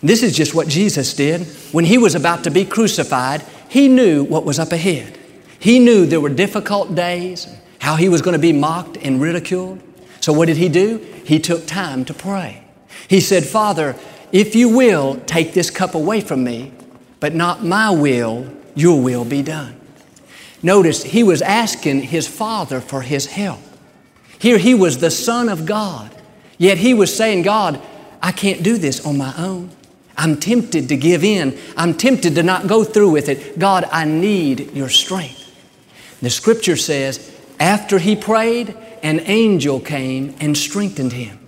This 0.01 0.23
is 0.23 0.35
just 0.35 0.55
what 0.55 0.67
Jesus 0.67 1.13
did. 1.13 1.45
When 1.71 1.85
He 1.85 1.97
was 1.97 2.15
about 2.15 2.43
to 2.45 2.51
be 2.51 2.65
crucified, 2.65 3.43
He 3.67 3.87
knew 3.87 4.23
what 4.23 4.45
was 4.45 4.59
up 4.59 4.71
ahead. 4.71 5.17
He 5.59 5.77
knew 5.77 6.05
there 6.05 6.21
were 6.21 6.29
difficult 6.29 6.95
days, 6.95 7.47
how 7.79 7.97
He 7.97 8.09
was 8.09 8.21
going 8.21 8.33
to 8.33 8.39
be 8.39 8.53
mocked 8.53 8.97
and 8.97 9.21
ridiculed. 9.21 9.81
So 10.21 10.33
what 10.33 10.47
did 10.47 10.57
He 10.57 10.69
do? 10.69 10.97
He 11.25 11.39
took 11.39 11.67
time 11.67 12.05
to 12.05 12.13
pray. 12.13 12.63
He 13.07 13.19
said, 13.19 13.43
Father, 13.43 13.95
if 14.31 14.55
you 14.55 14.69
will, 14.69 15.19
take 15.25 15.53
this 15.53 15.69
cup 15.69 15.95
away 15.95 16.21
from 16.21 16.43
me, 16.43 16.71
but 17.19 17.33
not 17.33 17.63
my 17.63 17.89
will, 17.89 18.49
your 18.75 19.01
will 19.01 19.25
be 19.25 19.41
done. 19.41 19.79
Notice 20.61 21.03
he 21.03 21.23
was 21.23 21.41
asking 21.41 22.01
his 22.03 22.27
father 22.27 22.81
for 22.81 23.01
his 23.01 23.27
help. 23.27 23.59
Here 24.39 24.57
he 24.57 24.73
was 24.73 24.99
the 24.99 25.11
Son 25.11 25.49
of 25.49 25.65
God, 25.65 26.15
yet 26.57 26.77
he 26.77 26.93
was 26.93 27.15
saying, 27.15 27.43
God, 27.43 27.81
I 28.21 28.31
can't 28.31 28.63
do 28.63 28.77
this 28.77 29.05
on 29.05 29.17
my 29.17 29.33
own. 29.37 29.71
I'm 30.17 30.37
tempted 30.37 30.89
to 30.89 30.97
give 30.97 31.23
in. 31.23 31.57
I'm 31.77 31.93
tempted 31.93 32.35
to 32.35 32.43
not 32.43 32.67
go 32.67 32.83
through 32.83 33.11
with 33.11 33.29
it. 33.29 33.57
God, 33.57 33.85
I 33.89 34.03
need 34.03 34.73
your 34.73 34.89
strength. 34.89 35.45
The 36.21 36.29
scripture 36.29 36.75
says, 36.75 37.33
after 37.59 37.99
he 37.99 38.17
prayed, 38.17 38.75
an 39.01 39.21
angel 39.21 39.79
came 39.79 40.35
and 40.41 40.57
strengthened 40.57 41.13
him. 41.13 41.39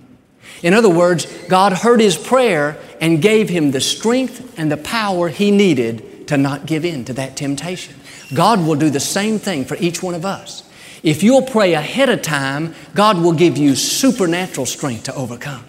In 0.62 0.74
other 0.74 0.88
words, 0.88 1.26
God 1.48 1.72
heard 1.72 2.00
his 2.00 2.16
prayer 2.16 2.78
and 3.00 3.20
gave 3.20 3.48
him 3.48 3.72
the 3.72 3.80
strength 3.80 4.58
and 4.58 4.70
the 4.70 4.76
power 4.76 5.28
he 5.28 5.50
needed 5.50 6.28
to 6.28 6.36
not 6.36 6.66
give 6.66 6.84
in 6.84 7.04
to 7.06 7.12
that 7.14 7.36
temptation. 7.36 7.94
God 8.32 8.64
will 8.64 8.76
do 8.76 8.88
the 8.88 9.00
same 9.00 9.38
thing 9.38 9.64
for 9.64 9.76
each 9.76 10.02
one 10.02 10.14
of 10.14 10.24
us. 10.24 10.62
If 11.02 11.22
you'll 11.22 11.42
pray 11.42 11.74
ahead 11.74 12.08
of 12.08 12.22
time, 12.22 12.74
God 12.94 13.18
will 13.18 13.32
give 13.32 13.58
you 13.58 13.74
supernatural 13.74 14.66
strength 14.66 15.04
to 15.04 15.14
overcome. 15.14 15.64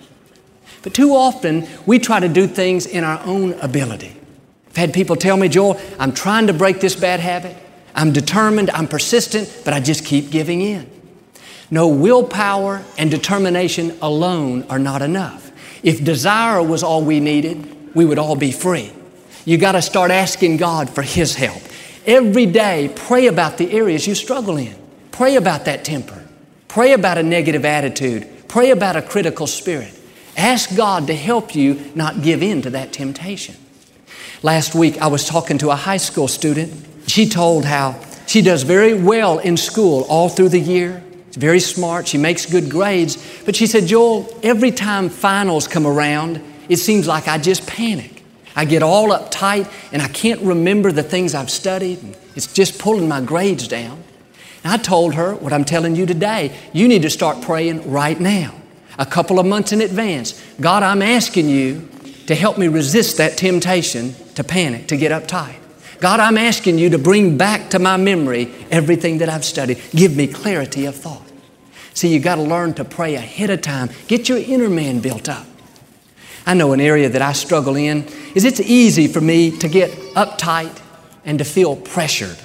But 0.83 0.93
too 0.93 1.15
often, 1.15 1.67
we 1.85 1.97
try 1.97 2.19
to 2.19 2.29
do 2.29 2.45
things 2.45 2.85
in 2.85 3.03
our 3.03 3.19
own 3.25 3.53
ability. 3.53 4.15
I've 4.69 4.75
had 4.75 4.93
people 4.93 5.15
tell 5.15 5.37
me, 5.37 5.49
Joel, 5.49 5.79
I'm 5.97 6.11
trying 6.11 6.47
to 6.47 6.53
break 6.53 6.81
this 6.81 6.95
bad 6.95 7.19
habit. 7.19 7.57
I'm 7.95 8.11
determined, 8.11 8.69
I'm 8.71 8.87
persistent, 8.87 9.61
but 9.65 9.73
I 9.73 9.79
just 9.79 10.05
keep 10.05 10.29
giving 10.29 10.61
in. 10.61 10.89
No, 11.71 11.87
willpower 11.87 12.83
and 12.97 13.09
determination 13.09 13.97
alone 14.01 14.63
are 14.69 14.79
not 14.79 15.01
enough. 15.01 15.51
If 15.83 16.03
desire 16.03 16.61
was 16.61 16.83
all 16.83 17.03
we 17.03 17.19
needed, 17.19 17.95
we 17.95 18.05
would 18.05 18.19
all 18.19 18.35
be 18.35 18.51
free. 18.51 18.91
You 19.45 19.57
got 19.57 19.73
to 19.73 19.81
start 19.81 20.11
asking 20.11 20.57
God 20.57 20.89
for 20.89 21.01
His 21.01 21.35
help. 21.35 21.61
Every 22.05 22.45
day, 22.45 22.91
pray 22.95 23.27
about 23.27 23.57
the 23.57 23.71
areas 23.71 24.07
you 24.07 24.15
struggle 24.15 24.57
in. 24.57 24.75
Pray 25.11 25.35
about 25.35 25.65
that 25.65 25.83
temper. 25.85 26.23
Pray 26.67 26.93
about 26.93 27.17
a 27.17 27.23
negative 27.23 27.65
attitude. 27.65 28.27
Pray 28.47 28.71
about 28.71 28.95
a 28.95 29.01
critical 29.01 29.47
spirit. 29.47 29.93
Ask 30.35 30.75
God 30.75 31.07
to 31.07 31.15
help 31.15 31.55
you 31.55 31.91
not 31.95 32.23
give 32.23 32.41
in 32.41 32.61
to 32.63 32.71
that 32.71 32.93
temptation. 32.93 33.55
Last 34.41 34.73
week, 34.73 34.97
I 34.97 35.07
was 35.07 35.27
talking 35.27 35.57
to 35.59 35.69
a 35.69 35.75
high 35.75 35.97
school 35.97 36.27
student. 36.27 36.73
She 37.07 37.29
told 37.29 37.65
how 37.65 37.99
she 38.25 38.41
does 38.41 38.63
very 38.63 38.93
well 38.93 39.39
in 39.39 39.57
school 39.57 40.03
all 40.09 40.29
through 40.29 40.49
the 40.49 40.59
year. 40.59 41.02
She's 41.33 41.41
very 41.41 41.59
smart. 41.59 42.07
She 42.07 42.19
makes 42.19 42.45
good 42.45 42.69
grades. 42.69 43.17
But 43.43 43.55
she 43.55 43.65
said, 43.65 43.87
Joel, 43.87 44.29
every 44.43 44.69
time 44.69 45.09
finals 45.09 45.67
come 45.67 45.87
around, 45.87 46.39
it 46.69 46.77
seems 46.77 47.07
like 47.07 47.27
I 47.27 47.39
just 47.39 47.65
panic. 47.65 48.23
I 48.55 48.65
get 48.65 48.83
all 48.83 49.09
uptight 49.09 49.71
and 49.91 49.99
I 49.99 50.07
can't 50.09 50.39
remember 50.41 50.91
the 50.91 51.01
things 51.01 51.33
I've 51.33 51.49
studied. 51.49 52.15
It's 52.35 52.53
just 52.53 52.77
pulling 52.77 53.07
my 53.07 53.19
grades 53.19 53.67
down. 53.67 54.03
And 54.63 54.73
I 54.73 54.77
told 54.77 55.15
her 55.15 55.33
what 55.33 55.53
I'm 55.53 55.65
telling 55.65 55.95
you 55.95 56.05
today. 56.05 56.55
You 56.71 56.87
need 56.87 57.01
to 57.01 57.09
start 57.09 57.41
praying 57.41 57.89
right 57.89 58.19
now 58.19 58.53
a 58.99 59.05
couple 59.07 59.39
of 59.39 59.47
months 59.47 59.71
in 59.71 59.81
advance. 59.81 60.39
God, 60.61 60.83
I'm 60.83 61.01
asking 61.01 61.49
you 61.49 61.89
to 62.27 62.35
help 62.35 62.59
me 62.59 62.67
resist 62.67 63.17
that 63.17 63.37
temptation 63.37 64.13
to 64.35 64.43
panic, 64.43 64.87
to 64.89 64.97
get 64.97 65.11
uptight. 65.11 65.62
God, 66.03 66.19
I'm 66.19 66.37
asking 66.37 66.79
you 66.79 66.89
to 66.89 66.97
bring 66.97 67.37
back 67.37 67.69
to 67.69 67.79
my 67.79 67.95
memory 67.95 68.53
everything 68.69 69.19
that 69.19 69.29
I've 69.29 69.45
studied. 69.45 69.79
Give 69.91 70.17
me 70.17 70.27
clarity 70.27 70.85
of 70.85 70.95
thought. 70.95 71.25
See, 71.93 72.13
you 72.13 72.19
got 72.19 72.35
to 72.35 72.41
learn 72.41 72.73
to 72.73 72.83
pray 72.83 73.15
ahead 73.15 73.49
of 73.49 73.61
time. 73.61 73.89
Get 74.09 74.27
your 74.27 74.39
inner 74.39 74.69
man 74.69 74.99
built 74.99 75.29
up. 75.29 75.45
I 76.45 76.55
know 76.55 76.73
an 76.73 76.81
area 76.81 77.07
that 77.07 77.21
I 77.21 77.31
struggle 77.31 77.77
in 77.77 78.05
is 78.35 78.43
it's 78.43 78.59
easy 78.59 79.07
for 79.07 79.21
me 79.21 79.57
to 79.59 79.69
get 79.69 79.91
uptight 80.13 80.77
and 81.23 81.39
to 81.39 81.45
feel 81.45 81.77
pressured. 81.77 82.37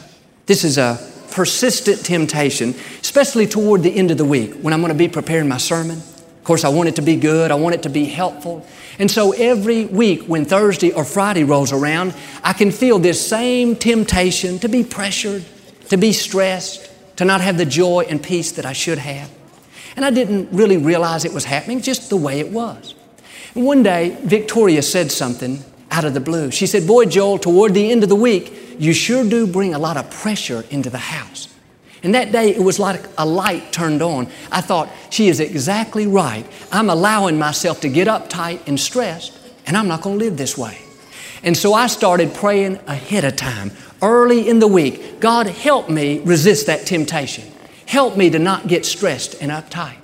This 0.46 0.62
is 0.62 0.78
a 0.78 0.96
persistent 1.32 2.04
temptation, 2.04 2.76
especially 3.00 3.48
toward 3.48 3.82
the 3.82 3.90
end 3.90 4.12
of 4.12 4.18
the 4.18 4.24
week 4.24 4.54
when 4.62 4.72
I'm 4.72 4.80
going 4.82 4.92
to 4.92 4.98
be 4.98 5.08
preparing 5.08 5.48
my 5.48 5.58
sermon 5.58 5.98
Of 5.98 6.44
course, 6.44 6.62
I 6.62 6.68
want 6.68 6.90
it 6.90 6.94
to 6.94 7.02
be 7.02 7.16
good, 7.16 7.50
I 7.50 7.56
want 7.56 7.74
it 7.74 7.82
to 7.82 7.90
be 7.90 8.04
helpful. 8.04 8.64
And 8.98 9.10
so 9.10 9.32
every 9.32 9.84
week 9.84 10.24
when 10.24 10.44
Thursday 10.44 10.92
or 10.92 11.04
Friday 11.04 11.44
rolls 11.44 11.72
around, 11.72 12.14
I 12.42 12.52
can 12.52 12.72
feel 12.72 12.98
this 12.98 13.24
same 13.24 13.76
temptation 13.76 14.58
to 14.58 14.68
be 14.68 14.82
pressured, 14.82 15.44
to 15.88 15.96
be 15.96 16.12
stressed, 16.12 16.90
to 17.16 17.24
not 17.24 17.40
have 17.40 17.58
the 17.58 17.66
joy 17.66 18.06
and 18.08 18.22
peace 18.22 18.52
that 18.52 18.66
I 18.66 18.72
should 18.72 18.98
have. 18.98 19.30
And 19.96 20.04
I 20.04 20.10
didn't 20.10 20.50
really 20.52 20.76
realize 20.76 21.24
it 21.24 21.32
was 21.32 21.44
happening, 21.44 21.80
just 21.80 22.10
the 22.10 22.16
way 22.16 22.40
it 22.40 22.50
was. 22.50 22.94
And 23.54 23.64
one 23.64 23.82
day, 23.82 24.16
Victoria 24.22 24.82
said 24.82 25.10
something 25.10 25.64
out 25.90 26.04
of 26.04 26.14
the 26.14 26.20
blue. 26.20 26.50
She 26.50 26.66
said, 26.66 26.86
Boy, 26.86 27.06
Joel, 27.06 27.38
toward 27.38 27.74
the 27.74 27.90
end 27.90 28.02
of 28.02 28.08
the 28.08 28.16
week, 28.16 28.52
you 28.78 28.92
sure 28.92 29.28
do 29.28 29.46
bring 29.46 29.74
a 29.74 29.78
lot 29.78 29.96
of 29.96 30.10
pressure 30.10 30.64
into 30.70 30.90
the 30.90 30.98
house. 30.98 31.48
And 32.02 32.14
that 32.14 32.30
day, 32.32 32.54
it 32.54 32.62
was 32.62 32.78
like 32.78 33.04
a 33.18 33.26
light 33.26 33.72
turned 33.72 34.02
on. 34.02 34.28
I 34.52 34.60
thought, 34.60 34.88
she 35.10 35.28
is 35.28 35.40
exactly 35.40 36.06
right. 36.06 36.46
I'm 36.70 36.90
allowing 36.90 37.38
myself 37.38 37.80
to 37.80 37.88
get 37.88 38.06
uptight 38.06 38.66
and 38.68 38.78
stressed, 38.78 39.36
and 39.66 39.76
I'm 39.76 39.88
not 39.88 40.02
going 40.02 40.18
to 40.18 40.24
live 40.24 40.36
this 40.36 40.56
way. 40.56 40.78
And 41.42 41.56
so 41.56 41.74
I 41.74 41.86
started 41.86 42.34
praying 42.34 42.78
ahead 42.86 43.24
of 43.24 43.36
time, 43.36 43.72
early 44.02 44.48
in 44.48 44.58
the 44.58 44.68
week. 44.68 45.20
God, 45.20 45.46
help 45.46 45.88
me 45.88 46.20
resist 46.20 46.66
that 46.66 46.86
temptation. 46.86 47.44
Help 47.86 48.16
me 48.16 48.30
to 48.30 48.38
not 48.38 48.68
get 48.68 48.84
stressed 48.84 49.40
and 49.40 49.50
uptight. 49.50 49.96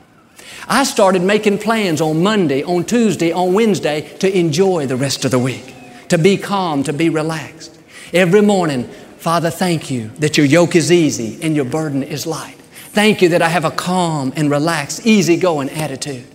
I 0.66 0.84
started 0.84 1.22
making 1.22 1.58
plans 1.58 2.00
on 2.00 2.22
Monday, 2.22 2.62
on 2.62 2.84
Tuesday, 2.84 3.32
on 3.32 3.52
Wednesday 3.52 4.08
to 4.18 4.38
enjoy 4.38 4.86
the 4.86 4.96
rest 4.96 5.24
of 5.24 5.30
the 5.30 5.38
week, 5.38 5.74
to 6.08 6.16
be 6.16 6.38
calm, 6.38 6.82
to 6.84 6.92
be 6.92 7.10
relaxed. 7.10 7.78
Every 8.12 8.40
morning, 8.40 8.88
Father, 9.24 9.48
thank 9.48 9.90
you 9.90 10.08
that 10.18 10.36
your 10.36 10.44
yoke 10.44 10.76
is 10.76 10.92
easy 10.92 11.38
and 11.40 11.56
your 11.56 11.64
burden 11.64 12.02
is 12.02 12.26
light. 12.26 12.56
Thank 12.92 13.22
you 13.22 13.30
that 13.30 13.40
I 13.40 13.48
have 13.48 13.64
a 13.64 13.70
calm 13.70 14.34
and 14.36 14.50
relaxed, 14.50 15.06
easygoing 15.06 15.70
attitude. 15.70 16.26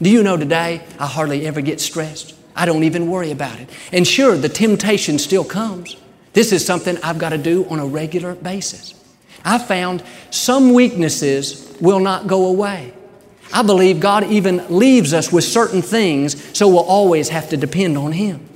Do 0.00 0.08
you 0.08 0.22
know 0.22 0.38
today 0.38 0.80
I 0.98 1.06
hardly 1.06 1.46
ever 1.46 1.60
get 1.60 1.82
stressed? 1.82 2.34
I 2.56 2.64
don't 2.64 2.84
even 2.84 3.10
worry 3.10 3.30
about 3.30 3.60
it. 3.60 3.68
And 3.92 4.06
sure, 4.06 4.38
the 4.38 4.48
temptation 4.48 5.18
still 5.18 5.44
comes. 5.44 5.96
This 6.32 6.50
is 6.50 6.64
something 6.64 6.96
I've 7.02 7.18
got 7.18 7.28
to 7.28 7.36
do 7.36 7.66
on 7.68 7.78
a 7.78 7.84
regular 7.84 8.34
basis. 8.34 8.94
I 9.44 9.58
found 9.58 10.02
some 10.30 10.72
weaknesses 10.72 11.76
will 11.78 12.00
not 12.00 12.26
go 12.26 12.46
away. 12.46 12.94
I 13.52 13.60
believe 13.60 14.00
God 14.00 14.24
even 14.24 14.64
leaves 14.78 15.12
us 15.12 15.30
with 15.30 15.44
certain 15.44 15.82
things 15.82 16.56
so 16.56 16.68
we'll 16.68 16.78
always 16.78 17.28
have 17.28 17.50
to 17.50 17.58
depend 17.58 17.98
on 17.98 18.12
Him. 18.12 18.48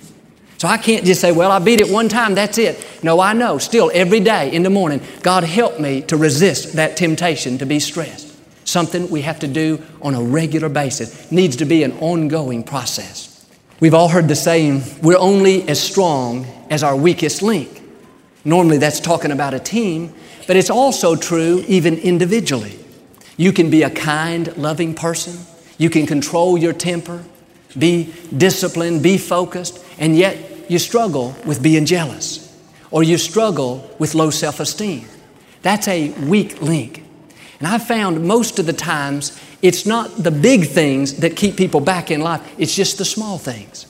So 0.58 0.68
I 0.68 0.78
can't 0.78 1.04
just 1.04 1.20
say, 1.20 1.32
well, 1.32 1.50
I 1.50 1.58
beat 1.58 1.80
it 1.80 1.90
one 1.90 2.08
time, 2.08 2.34
that's 2.34 2.58
it. 2.58 2.87
No, 3.02 3.20
I 3.20 3.32
know, 3.32 3.58
still 3.58 3.90
every 3.92 4.20
day 4.20 4.52
in 4.52 4.62
the 4.62 4.70
morning, 4.70 5.00
God 5.23 5.44
help 5.44 5.80
me 5.80 6.02
to 6.02 6.16
resist 6.16 6.75
that 6.75 6.96
temptation 6.96 7.58
to 7.58 7.66
be 7.66 7.80
stressed. 7.80 8.34
Something 8.66 9.11
we 9.11 9.23
have 9.23 9.40
to 9.40 9.49
do 9.49 9.82
on 10.00 10.14
a 10.14 10.23
regular 10.23 10.68
basis. 10.68 11.30
Needs 11.30 11.56
to 11.56 11.64
be 11.64 11.82
an 11.82 11.92
ongoing 11.99 12.62
process. 12.62 13.46
We've 13.80 13.94
all 13.94 14.08
heard 14.08 14.28
the 14.28 14.37
saying, 14.37 14.82
we're 15.02 15.18
only 15.18 15.68
as 15.68 15.80
strong 15.80 16.46
as 16.70 16.82
our 16.82 16.96
weakest 16.96 17.42
link. 17.42 17.82
Normally 18.44 18.78
that's 18.78 19.00
talking 19.00 19.32
about 19.32 19.52
a 19.52 19.58
team, 19.58 20.14
but 20.46 20.56
it's 20.56 20.70
also 20.70 21.16
true 21.16 21.64
even 21.66 21.99
individually. 21.99 22.78
You 23.37 23.52
can 23.52 23.70
be 23.70 23.82
a 23.82 23.90
kind, 23.90 24.56
loving 24.56 24.94
person. 24.94 25.37
You 25.76 25.90
can 25.90 26.06
control 26.06 26.56
your 26.56 26.73
temper, 26.73 27.25
be 27.76 28.14
disciplined, 28.37 29.02
be 29.02 29.18
focused, 29.18 29.84
and 29.98 30.16
yet 30.16 30.70
you 30.70 30.78
struggle 30.78 31.36
with 31.44 31.62
being 31.62 31.84
jealous 31.84 32.40
or 32.90 33.02
you 33.02 33.18
struggle 33.18 33.88
with 33.98 34.14
low 34.14 34.30
self 34.30 34.60
esteem. 34.60 35.06
That's 35.62 35.88
a 35.88 36.10
weak 36.26 36.60
link. 36.60 37.02
And 37.58 37.68
I've 37.68 37.86
found 37.86 38.26
most 38.26 38.58
of 38.58 38.66
the 38.66 38.72
times 38.72 39.38
it's 39.62 39.86
not 39.86 40.22
the 40.22 40.30
big 40.30 40.66
things 40.66 41.14
that 41.14 41.36
keep 41.36 41.56
people 41.56 41.80
back 41.80 42.10
in 42.10 42.20
life, 42.20 42.42
it's 42.58 42.74
just 42.74 42.98
the 42.98 43.04
small 43.04 43.38
things. 43.38 43.86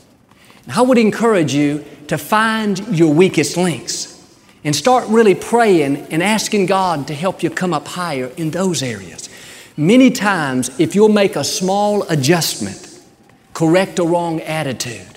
And 0.65 0.73
I 0.73 0.83
would 0.83 0.99
encourage 0.99 1.53
you 1.53 1.85
to 2.09 2.17
find 2.17 2.79
your 2.97 3.13
weakest 3.13 3.57
links 3.57 4.11
and 4.63 4.75
start 4.75 5.07
really 5.09 5.35
praying 5.35 5.97
and 6.11 6.23
asking 6.23 6.67
God 6.67 7.07
to 7.09 7.15
help 7.15 7.43
you 7.43 7.51
come 7.51 7.75
up 7.75 7.87
higher 7.87 8.31
in 8.37 8.51
those 8.51 8.83
areas. 8.83 9.29
Many 9.77 10.11
times, 10.11 10.71
if 10.79 10.95
you'll 10.95 11.09
make 11.09 11.37
a 11.37 11.45
small 11.45 12.05
adjustment, 12.05 13.01
correct 13.53 13.99
a 13.99 14.05
wrong 14.05 14.41
attitude, 14.41 15.14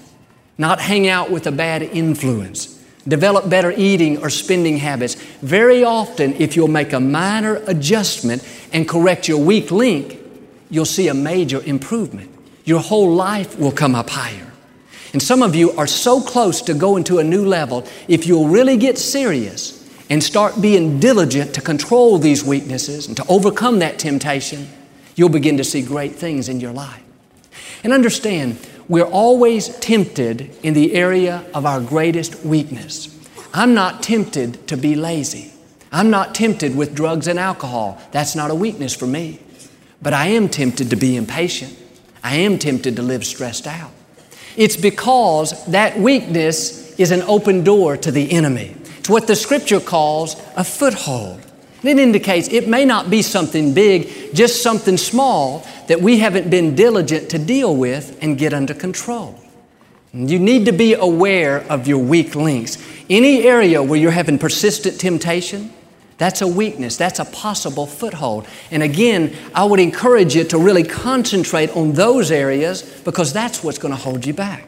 not 0.57 0.79
hang 0.79 1.07
out 1.07 1.29
with 1.29 1.47
a 1.47 1.51
bad 1.51 1.81
influence, 1.81 2.81
develop 3.07 3.49
better 3.49 3.71
eating 3.71 4.17
or 4.23 4.29
spending 4.29 4.77
habits. 4.77 5.15
Very 5.41 5.83
often, 5.83 6.33
if 6.35 6.55
you'll 6.55 6.67
make 6.67 6.93
a 6.93 6.99
minor 6.99 7.55
adjustment 7.67 8.47
and 8.73 8.87
correct 8.87 9.27
your 9.27 9.39
weak 9.39 9.71
link, 9.71 10.19
you'll 10.69 10.85
see 10.85 11.07
a 11.07 11.13
major 11.13 11.61
improvement. 11.63 12.31
Your 12.65 12.81
whole 12.81 13.13
life 13.13 13.57
will 13.57 13.71
come 13.71 13.95
up 13.95 14.09
higher. 14.09 14.51
And 15.13 15.23
some 15.23 15.41
of 15.41 15.55
you 15.55 15.71
are 15.71 15.87
so 15.87 16.21
close 16.21 16.61
to 16.63 16.73
going 16.73 17.05
to 17.05 17.19
a 17.19 17.23
new 17.23 17.45
level, 17.45 17.87
if 18.07 18.27
you'll 18.27 18.49
really 18.49 18.77
get 18.77 18.97
serious 18.97 19.73
and 20.09 20.23
start 20.23 20.61
being 20.61 20.99
diligent 20.99 21.53
to 21.55 21.61
control 21.61 22.17
these 22.17 22.43
weaknesses 22.43 23.07
and 23.07 23.15
to 23.17 23.25
overcome 23.27 23.79
that 23.79 23.99
temptation, 23.99 24.67
you'll 25.15 25.29
begin 25.29 25.57
to 25.57 25.63
see 25.63 25.81
great 25.81 26.15
things 26.15 26.49
in 26.49 26.59
your 26.59 26.73
life. 26.73 27.01
And 27.83 27.93
understand, 27.93 28.57
we're 28.87 29.03
always 29.03 29.69
tempted 29.79 30.55
in 30.63 30.73
the 30.73 30.93
area 30.93 31.45
of 31.53 31.65
our 31.65 31.81
greatest 31.81 32.43
weakness. 32.45 33.13
I'm 33.53 33.73
not 33.73 34.03
tempted 34.03 34.67
to 34.67 34.77
be 34.77 34.95
lazy. 34.95 35.53
I'm 35.91 36.09
not 36.09 36.35
tempted 36.35 36.75
with 36.75 36.95
drugs 36.95 37.27
and 37.27 37.39
alcohol. 37.39 38.01
That's 38.11 38.35
not 38.35 38.51
a 38.51 38.55
weakness 38.55 38.95
for 38.95 39.07
me. 39.07 39.39
But 40.01 40.13
I 40.13 40.27
am 40.27 40.49
tempted 40.49 40.89
to 40.89 40.95
be 40.95 41.15
impatient. 41.15 41.77
I 42.23 42.35
am 42.37 42.59
tempted 42.59 42.95
to 42.97 43.01
live 43.01 43.25
stressed 43.25 43.67
out. 43.67 43.91
It's 44.55 44.75
because 44.75 45.65
that 45.67 45.97
weakness 45.99 46.97
is 46.99 47.11
an 47.11 47.21
open 47.23 47.63
door 47.63 47.97
to 47.97 48.11
the 48.11 48.31
enemy. 48.31 48.75
It's 48.97 49.09
what 49.09 49.27
the 49.27 49.35
scripture 49.35 49.79
calls 49.79 50.35
a 50.55 50.63
foothold. 50.63 51.46
It 51.83 51.99
indicates 51.99 52.47
it 52.49 52.67
may 52.67 52.85
not 52.85 53.09
be 53.09 53.21
something 53.21 53.73
big, 53.73 54.33
just 54.33 54.63
something 54.63 54.97
small 54.97 55.65
that 55.87 56.01
we 56.01 56.19
haven't 56.19 56.49
been 56.49 56.75
diligent 56.75 57.29
to 57.29 57.39
deal 57.39 57.75
with 57.75 58.17
and 58.21 58.37
get 58.37 58.53
under 58.53 58.73
control. 58.73 59.39
You 60.13 60.39
need 60.39 60.65
to 60.65 60.71
be 60.71 60.93
aware 60.93 61.59
of 61.69 61.87
your 61.87 61.99
weak 61.99 62.35
links. 62.35 62.77
Any 63.09 63.43
area 63.43 63.83
where 63.83 63.99
you're 63.99 64.11
having 64.11 64.39
persistent 64.39 64.99
temptation, 64.99 65.71
that's 66.17 66.41
a 66.41 66.47
weakness. 66.47 66.97
That's 66.97 67.19
a 67.19 67.25
possible 67.25 67.85
foothold. 67.85 68.47
And 68.71 68.81
again, 68.81 69.35
I 69.53 69.65
would 69.65 69.79
encourage 69.79 70.35
you 70.35 70.43
to 70.45 70.57
really 70.57 70.83
concentrate 70.83 71.69
on 71.75 71.93
those 71.93 72.31
areas 72.31 72.81
because 73.03 73.33
that's 73.33 73.63
what's 73.63 73.77
going 73.77 73.93
to 73.93 73.99
hold 73.99 74.25
you 74.25 74.33
back. 74.33 74.67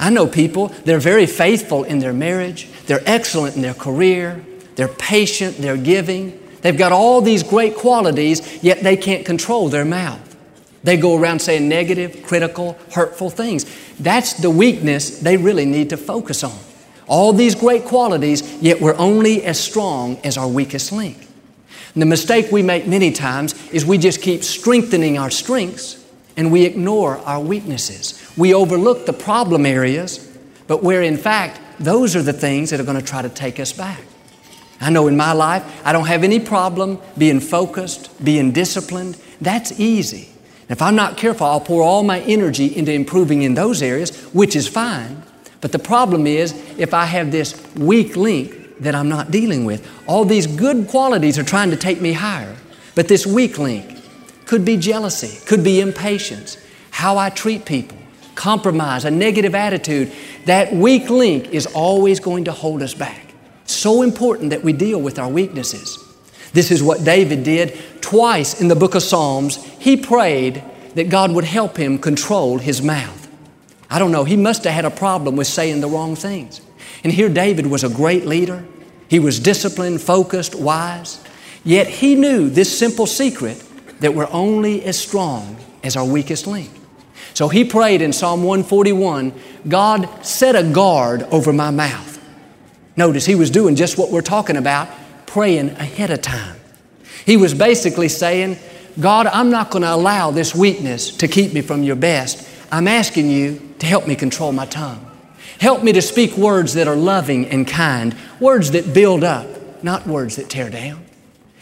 I 0.00 0.10
know 0.10 0.26
people, 0.26 0.68
they're 0.84 0.98
very 0.98 1.26
faithful 1.26 1.84
in 1.84 2.00
their 2.00 2.12
marriage, 2.12 2.68
they're 2.86 3.02
excellent 3.06 3.54
in 3.54 3.62
their 3.62 3.74
career, 3.74 4.44
they're 4.76 4.88
patient, 4.88 5.58
they're 5.58 5.76
giving. 5.76 6.38
They've 6.62 6.76
got 6.76 6.92
all 6.92 7.20
these 7.20 7.42
great 7.42 7.76
qualities, 7.76 8.62
yet 8.62 8.82
they 8.82 8.96
can't 8.96 9.26
control 9.26 9.68
their 9.68 9.84
mouth. 9.84 10.28
They 10.84 10.96
go 10.96 11.16
around 11.16 11.40
saying 11.40 11.68
negative, 11.68 12.22
critical, 12.24 12.76
hurtful 12.92 13.30
things. 13.30 13.66
That's 13.98 14.34
the 14.34 14.50
weakness 14.50 15.20
they 15.20 15.36
really 15.36 15.64
need 15.66 15.90
to 15.90 15.96
focus 15.96 16.42
on. 16.42 16.58
All 17.06 17.32
these 17.32 17.54
great 17.54 17.84
qualities, 17.84 18.42
yet 18.62 18.80
we're 18.80 18.96
only 18.96 19.44
as 19.44 19.60
strong 19.60 20.18
as 20.24 20.36
our 20.36 20.48
weakest 20.48 20.92
link. 20.92 21.18
And 21.94 22.00
the 22.00 22.06
mistake 22.06 22.50
we 22.50 22.62
make 22.62 22.86
many 22.86 23.12
times 23.12 23.54
is 23.70 23.84
we 23.84 23.98
just 23.98 24.22
keep 24.22 24.42
strengthening 24.42 25.18
our 25.18 25.30
strengths 25.30 26.04
and 26.36 26.50
we 26.50 26.64
ignore 26.64 27.18
our 27.18 27.40
weaknesses. 27.40 28.18
We 28.36 28.54
overlook 28.54 29.04
the 29.04 29.12
problem 29.12 29.66
areas, 29.66 30.26
but 30.66 30.82
where 30.82 31.02
in 31.02 31.16
fact, 31.16 31.60
those 31.78 32.16
are 32.16 32.22
the 32.22 32.32
things 32.32 32.70
that 32.70 32.80
are 32.80 32.84
going 32.84 32.98
to 32.98 33.04
try 33.04 33.20
to 33.20 33.28
take 33.28 33.60
us 33.60 33.72
back. 33.72 34.00
I 34.82 34.90
know 34.90 35.06
in 35.06 35.16
my 35.16 35.32
life, 35.32 35.64
I 35.84 35.92
don't 35.92 36.06
have 36.06 36.24
any 36.24 36.40
problem 36.40 36.98
being 37.16 37.40
focused, 37.40 38.10
being 38.22 38.52
disciplined. 38.52 39.16
That's 39.40 39.78
easy. 39.80 40.28
If 40.68 40.82
I'm 40.82 40.96
not 40.96 41.16
careful, 41.16 41.46
I'll 41.46 41.60
pour 41.60 41.82
all 41.82 42.02
my 42.02 42.20
energy 42.20 42.76
into 42.76 42.92
improving 42.92 43.42
in 43.42 43.54
those 43.54 43.80
areas, 43.80 44.14
which 44.32 44.56
is 44.56 44.66
fine. 44.66 45.22
But 45.60 45.72
the 45.72 45.78
problem 45.78 46.26
is 46.26 46.52
if 46.76 46.92
I 46.92 47.04
have 47.04 47.30
this 47.30 47.54
weak 47.76 48.16
link 48.16 48.62
that 48.82 48.94
I'm 48.94 49.08
not 49.08 49.30
dealing 49.30 49.64
with. 49.64 49.88
All 50.06 50.24
these 50.24 50.46
good 50.46 50.88
qualities 50.88 51.38
are 51.38 51.44
trying 51.44 51.70
to 51.70 51.76
take 51.76 52.00
me 52.00 52.12
higher, 52.12 52.56
but 52.94 53.08
this 53.08 53.26
weak 53.26 53.58
link 53.58 53.98
could 54.44 54.64
be 54.64 54.76
jealousy, 54.76 55.44
could 55.46 55.64
be 55.64 55.80
impatience, 55.80 56.58
how 56.90 57.16
I 57.16 57.30
treat 57.30 57.64
people, 57.64 57.98
compromise, 58.34 59.04
a 59.04 59.10
negative 59.10 59.54
attitude. 59.54 60.12
That 60.46 60.72
weak 60.72 61.08
link 61.08 61.50
is 61.50 61.66
always 61.66 62.18
going 62.18 62.44
to 62.44 62.52
hold 62.52 62.82
us 62.82 62.94
back. 62.94 63.31
So 63.82 64.02
important 64.02 64.50
that 64.50 64.62
we 64.62 64.72
deal 64.72 65.00
with 65.00 65.18
our 65.18 65.28
weaknesses. 65.28 65.98
This 66.52 66.70
is 66.70 66.84
what 66.84 67.02
David 67.02 67.42
did 67.42 67.76
twice 68.00 68.60
in 68.60 68.68
the 68.68 68.76
book 68.76 68.94
of 68.94 69.02
Psalms. 69.02 69.56
He 69.80 69.96
prayed 69.96 70.62
that 70.94 71.10
God 71.10 71.32
would 71.32 71.42
help 71.42 71.76
him 71.76 71.98
control 71.98 72.58
his 72.58 72.80
mouth. 72.80 73.28
I 73.90 73.98
don't 73.98 74.12
know, 74.12 74.22
he 74.22 74.36
must 74.36 74.62
have 74.62 74.72
had 74.72 74.84
a 74.84 74.90
problem 74.92 75.34
with 75.34 75.48
saying 75.48 75.80
the 75.80 75.88
wrong 75.88 76.14
things. 76.14 76.60
And 77.02 77.12
here 77.12 77.28
David 77.28 77.66
was 77.66 77.82
a 77.82 77.88
great 77.88 78.24
leader. 78.24 78.64
He 79.08 79.18
was 79.18 79.40
disciplined, 79.40 80.00
focused, 80.00 80.54
wise. 80.54 81.20
Yet 81.64 81.88
he 81.88 82.14
knew 82.14 82.50
this 82.50 82.78
simple 82.78 83.08
secret 83.08 83.60
that 83.98 84.14
we're 84.14 84.30
only 84.30 84.84
as 84.84 84.96
strong 84.96 85.56
as 85.82 85.96
our 85.96 86.06
weakest 86.06 86.46
link. 86.46 86.70
So 87.34 87.48
he 87.48 87.64
prayed 87.64 88.00
in 88.00 88.12
Psalm 88.12 88.44
141 88.44 89.32
God, 89.68 90.24
set 90.24 90.54
a 90.54 90.62
guard 90.62 91.24
over 91.32 91.52
my 91.52 91.72
mouth. 91.72 92.11
Notice 92.96 93.24
he 93.24 93.34
was 93.34 93.50
doing 93.50 93.76
just 93.76 93.96
what 93.98 94.10
we're 94.10 94.20
talking 94.20 94.56
about, 94.56 94.88
praying 95.26 95.70
ahead 95.70 96.10
of 96.10 96.20
time. 96.22 96.56
He 97.24 97.36
was 97.36 97.54
basically 97.54 98.08
saying, 98.08 98.58
God, 99.00 99.26
I'm 99.26 99.50
not 99.50 99.70
going 99.70 99.82
to 99.82 99.94
allow 99.94 100.30
this 100.30 100.54
weakness 100.54 101.16
to 101.18 101.28
keep 101.28 101.54
me 101.54 101.62
from 101.62 101.82
your 101.82 101.96
best. 101.96 102.48
I'm 102.70 102.88
asking 102.88 103.30
you 103.30 103.74
to 103.78 103.86
help 103.86 104.06
me 104.06 104.14
control 104.14 104.52
my 104.52 104.66
tongue. 104.66 105.08
Help 105.58 105.82
me 105.82 105.92
to 105.92 106.02
speak 106.02 106.36
words 106.36 106.74
that 106.74 106.88
are 106.88 106.96
loving 106.96 107.46
and 107.46 107.66
kind, 107.66 108.16
words 108.40 108.72
that 108.72 108.92
build 108.92 109.24
up, 109.24 109.46
not 109.82 110.06
words 110.06 110.36
that 110.36 110.50
tear 110.50 110.68
down. 110.68 111.04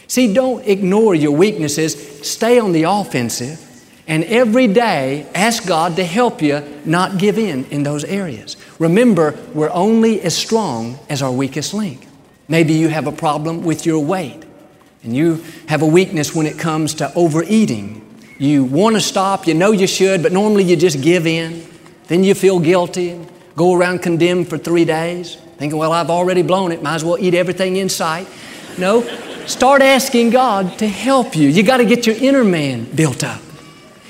See, 0.07 0.33
don't 0.33 0.65
ignore 0.67 1.15
your 1.15 1.31
weaknesses. 1.31 2.27
Stay 2.27 2.59
on 2.59 2.73
the 2.73 2.83
offensive. 2.83 3.65
And 4.11 4.25
every 4.25 4.67
day, 4.67 5.25
ask 5.33 5.65
God 5.65 5.95
to 5.95 6.03
help 6.03 6.41
you 6.41 6.61
not 6.83 7.17
give 7.17 7.39
in 7.39 7.63
in 7.71 7.83
those 7.83 8.03
areas. 8.03 8.57
Remember, 8.77 9.39
we're 9.53 9.71
only 9.71 10.19
as 10.21 10.35
strong 10.35 10.99
as 11.09 11.21
our 11.21 11.31
weakest 11.31 11.73
link. 11.73 12.05
Maybe 12.49 12.73
you 12.73 12.89
have 12.89 13.07
a 13.07 13.11
problem 13.13 13.63
with 13.63 13.85
your 13.85 14.03
weight, 14.03 14.43
and 15.01 15.15
you 15.15 15.41
have 15.67 15.81
a 15.81 15.85
weakness 15.85 16.35
when 16.35 16.45
it 16.45 16.59
comes 16.59 16.95
to 16.95 17.09
overeating 17.15 18.01
you 18.41 18.63
want 18.63 18.95
to 18.95 19.01
stop, 19.01 19.45
you 19.45 19.53
know 19.53 19.71
you 19.71 19.85
should, 19.85 20.23
but 20.23 20.31
normally 20.31 20.63
you 20.63 20.75
just 20.75 20.99
give 20.99 21.27
in. 21.27 21.63
Then 22.07 22.23
you 22.23 22.33
feel 22.33 22.59
guilty 22.59 23.11
and 23.11 23.31
go 23.55 23.75
around 23.75 23.99
condemned 23.99 24.49
for 24.49 24.57
three 24.57 24.83
days, 24.83 25.35
thinking, 25.57 25.77
well, 25.77 25.91
I've 25.91 26.09
already 26.09 26.41
blown 26.41 26.71
it, 26.71 26.81
might 26.81 26.95
as 26.95 27.05
well 27.05 27.19
eat 27.19 27.35
everything 27.35 27.75
in 27.75 27.87
sight. 27.87 28.27
No, 28.79 29.03
start 29.45 29.83
asking 29.83 30.31
God 30.31 30.79
to 30.79 30.87
help 30.87 31.35
you. 31.35 31.49
You 31.49 31.61
got 31.61 31.77
to 31.77 31.85
get 31.85 32.07
your 32.07 32.15
inner 32.15 32.43
man 32.43 32.85
built 32.95 33.23
up. 33.23 33.39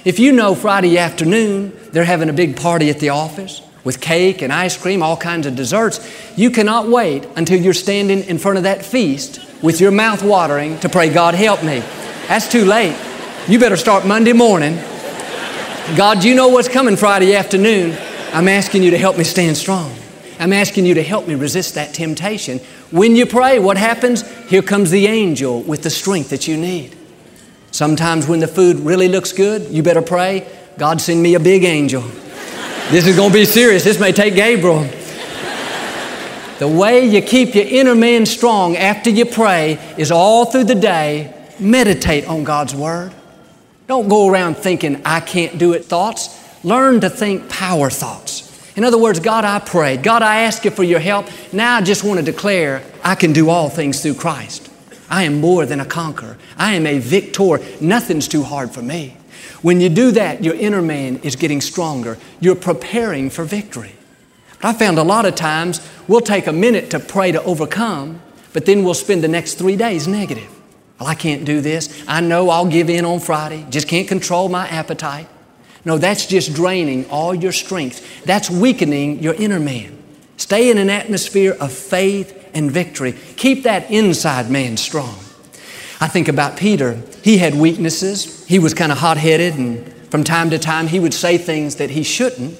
If 0.04 0.18
you 0.18 0.32
know 0.32 0.56
Friday 0.56 0.98
afternoon 0.98 1.78
they're 1.92 2.04
having 2.04 2.30
a 2.30 2.34
big 2.34 2.58
party 2.58 2.90
at 2.90 3.00
the 3.00 3.10
office 3.10 3.62
with 3.84 4.02
cake 4.02 4.42
and 4.42 4.52
ice 4.52 4.76
cream, 4.76 5.04
all 5.04 5.16
kinds 5.16 5.46
of 5.46 5.56
desserts, 5.56 6.00
you 6.36 6.50
cannot 6.50 6.88
wait 6.88 7.28
until 7.36 7.62
you're 7.62 7.74
standing 7.74 8.24
in 8.24 8.40
front 8.40 8.58
of 8.58 8.64
that 8.64 8.84
feast 8.84 9.40
with 9.62 9.80
your 9.80 9.92
mouth 9.92 10.24
watering 10.24 10.80
to 10.80 10.90
pray, 10.90 11.14
God 11.14 11.36
help 11.36 11.64
me. 11.64 11.80
That's 12.28 12.52
too 12.52 12.66
late. 12.66 12.98
You 13.48 13.60
better 13.60 13.78
start 13.78 14.06
Monday 14.06 14.34
morning. 14.34 14.76
God, 15.96 16.24
you 16.24 16.34
know 16.34 16.48
what's 16.48 16.68
coming 16.68 16.96
Friday 16.96 17.36
afternoon. 17.36 17.96
I'm 18.34 18.48
asking 18.48 18.82
you 18.82 18.92
to 18.92 18.98
help 18.98 19.20
me 19.20 19.24
stand 19.24 19.56
strong. 19.56 19.94
I'm 20.40 20.54
asking 20.54 20.88
you 20.88 20.96
to 20.96 21.04
help 21.04 21.28
me 21.28 21.36
resist 21.36 21.76
that 21.76 21.94
temptation. 21.94 22.58
When 22.90 23.16
you 23.16 23.28
pray, 23.28 23.60
what 23.60 23.78
happens? 23.78 24.28
Here 24.48 24.64
comes 24.64 24.90
the 24.90 25.06
angel 25.06 25.62
with 25.62 25.84
the 25.84 25.92
strength 25.92 26.32
that 26.32 26.48
you 26.48 26.58
need. 26.58 26.98
Sometimes 27.72 28.28
when 28.28 28.40
the 28.40 28.48
food 28.48 28.80
really 28.82 29.08
looks 29.08 29.32
good, 29.32 29.72
you 29.72 29.82
better 29.82 30.02
pray, 30.02 30.48
God, 30.78 31.02
send 31.02 31.24
me 31.24 31.36
a 31.36 31.40
big 31.40 31.64
angel. 31.64 32.02
This 32.90 33.08
is 33.08 33.16
going 33.16 33.32
to 33.32 33.38
be 33.38 33.46
serious. 33.46 33.84
This 33.84 34.00
may 34.00 34.12
take 34.12 34.36
Gabriel. 34.36 34.88
The 36.60 36.68
way 36.68 37.06
you 37.06 37.22
keep 37.22 37.56
your 37.56 37.66
inner 37.66 37.96
man 37.96 38.26
strong 38.26 38.76
after 38.76 39.10
you 39.10 39.26
pray 39.26 39.80
is 39.98 40.12
all 40.12 40.46
through 40.46 40.66
the 40.66 40.76
day, 40.76 41.34
meditate 41.60 42.28
on 42.28 42.44
God's 42.44 42.76
Word. 42.76 43.14
Don't 43.88 44.08
go 44.08 44.30
around 44.30 44.58
thinking, 44.58 45.02
I 45.06 45.22
can't 45.22 45.58
do 45.58 45.74
it 45.74 45.86
thoughts. 45.86 46.38
Learn 46.64 47.02
to 47.02 47.10
think 47.10 47.50
power 47.50 47.90
thoughts. 47.90 48.48
In 48.78 48.84
other 48.84 48.98
words, 48.98 49.20
God, 49.20 49.44
I 49.44 49.60
prayed. 49.60 50.04
God, 50.04 50.22
I 50.22 50.42
ask 50.42 50.64
you 50.64 50.72
for 50.72 50.84
your 50.84 51.00
help. 51.00 51.28
Now 51.52 51.78
I 51.78 51.82
just 51.82 52.04
want 52.04 52.20
to 52.20 52.26
declare 52.26 52.84
I 53.04 53.16
can 53.16 53.34
do 53.34 53.50
all 53.50 53.70
things 53.70 54.02
through 54.02 54.16
Christ. 54.16 54.71
I 55.12 55.24
am 55.24 55.42
more 55.42 55.66
than 55.66 55.82
a 55.82 55.86
conqueror. 55.86 56.38
I 56.58 56.74
am 56.74 56.88
a 56.88 56.98
victor. 56.98 57.60
Nothing's 57.82 58.30
too 58.30 58.44
hard 58.44 58.72
for 58.72 58.82
me. 58.82 59.18
When 59.62 59.82
you 59.82 59.90
do 59.90 60.12
that, 60.12 60.44
your 60.44 60.56
inner 60.56 60.82
man 60.82 61.18
is 61.18 61.36
getting 61.36 61.60
stronger. 61.60 62.18
You're 62.40 62.56
preparing 62.56 63.30
for 63.30 63.44
victory. 63.44 63.94
But 64.62 64.70
I 64.70 64.74
found 64.74 64.98
a 64.98 65.04
lot 65.04 65.26
of 65.26 65.36
times 65.36 65.88
we'll 66.08 66.22
take 66.22 66.48
a 66.48 66.54
minute 66.54 66.92
to 66.92 67.00
pray 67.00 67.34
to 67.34 67.44
overcome, 67.44 68.22
but 68.54 68.66
then 68.66 68.84
we'll 68.84 68.94
spend 68.94 69.22
the 69.22 69.28
next 69.28 69.56
three 69.56 69.76
days 69.76 70.08
negative. 70.08 70.50
Well, 70.98 71.10
I 71.10 71.16
can't 71.16 71.44
do 71.44 71.62
this. 71.62 72.04
I 72.08 72.22
know 72.22 72.50
I'll 72.50 72.68
give 72.68 72.90
in 72.90 73.04
on 73.06 73.20
Friday. 73.20 73.66
Just 73.70 73.88
can't 73.88 74.08
control 74.08 74.50
my 74.50 74.68
appetite. 74.68 75.28
No, 75.84 75.98
that's 75.98 76.26
just 76.26 76.54
draining 76.54 77.10
all 77.10 77.36
your 77.36 77.52
strength. 77.52 78.24
That's 78.24 78.50
weakening 78.50 79.22
your 79.22 79.34
inner 79.34 79.60
man. 79.60 79.98
Stay 80.38 80.70
in 80.70 80.78
an 80.78 80.90
atmosphere 80.90 81.58
of 81.60 81.74
faith 81.74 82.41
and 82.54 82.72
victory. 82.72 83.14
Keep 83.36 83.64
that 83.64 83.90
inside 83.92 84.50
man 84.50 84.78
strong. 84.78 85.16
I 86.00 86.08
think 86.08 86.28
about 86.28 86.58
Peter. 86.58 87.02
He 87.24 87.38
had 87.38 87.54
weaknesses. 87.56 88.46
He 88.48 88.60
was 88.60 88.74
kind 88.74 88.92
of 88.92 88.98
hot 88.98 89.18
headed, 89.18 89.56
and 89.56 89.94
from 90.10 90.24
time 90.24 90.50
to 90.50 90.60
time 90.60 90.88
he 90.88 91.00
would 91.00 91.14
say 91.14 91.38
things 91.38 91.76
that 91.76 91.92
he 91.92 92.04
shouldn't. 92.04 92.60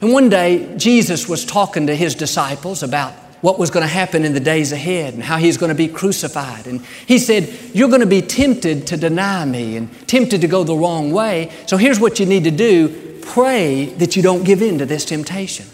And 0.00 0.12
one 0.12 0.28
day, 0.28 0.74
Jesus 0.76 1.28
was 1.28 1.44
talking 1.44 1.86
to 1.86 1.94
his 1.94 2.14
disciples 2.14 2.82
about 2.82 3.12
what 3.42 3.58
was 3.58 3.70
going 3.70 3.82
to 3.82 3.92
happen 3.92 4.24
in 4.24 4.34
the 4.34 4.40
days 4.40 4.72
ahead 4.72 5.14
and 5.14 5.22
how 5.22 5.36
he's 5.36 5.56
going 5.56 5.68
to 5.68 5.74
be 5.74 5.88
crucified. 5.88 6.66
And 6.66 6.84
he 7.06 7.18
said, 7.18 7.52
You're 7.74 7.88
going 7.88 8.00
to 8.00 8.06
be 8.06 8.22
tempted 8.22 8.86
to 8.88 8.96
deny 8.96 9.44
me 9.44 9.76
and 9.76 10.08
tempted 10.08 10.40
to 10.40 10.48
go 10.48 10.64
the 10.64 10.74
wrong 10.74 11.12
way. 11.12 11.52
So 11.66 11.76
here's 11.76 12.00
what 12.00 12.18
you 12.18 12.26
need 12.26 12.44
to 12.44 12.50
do 12.50 13.18
pray 13.22 13.84
that 13.84 14.16
you 14.16 14.22
don't 14.22 14.44
give 14.44 14.62
in 14.62 14.78
to 14.78 14.86
this 14.86 15.04
temptation. 15.04 15.66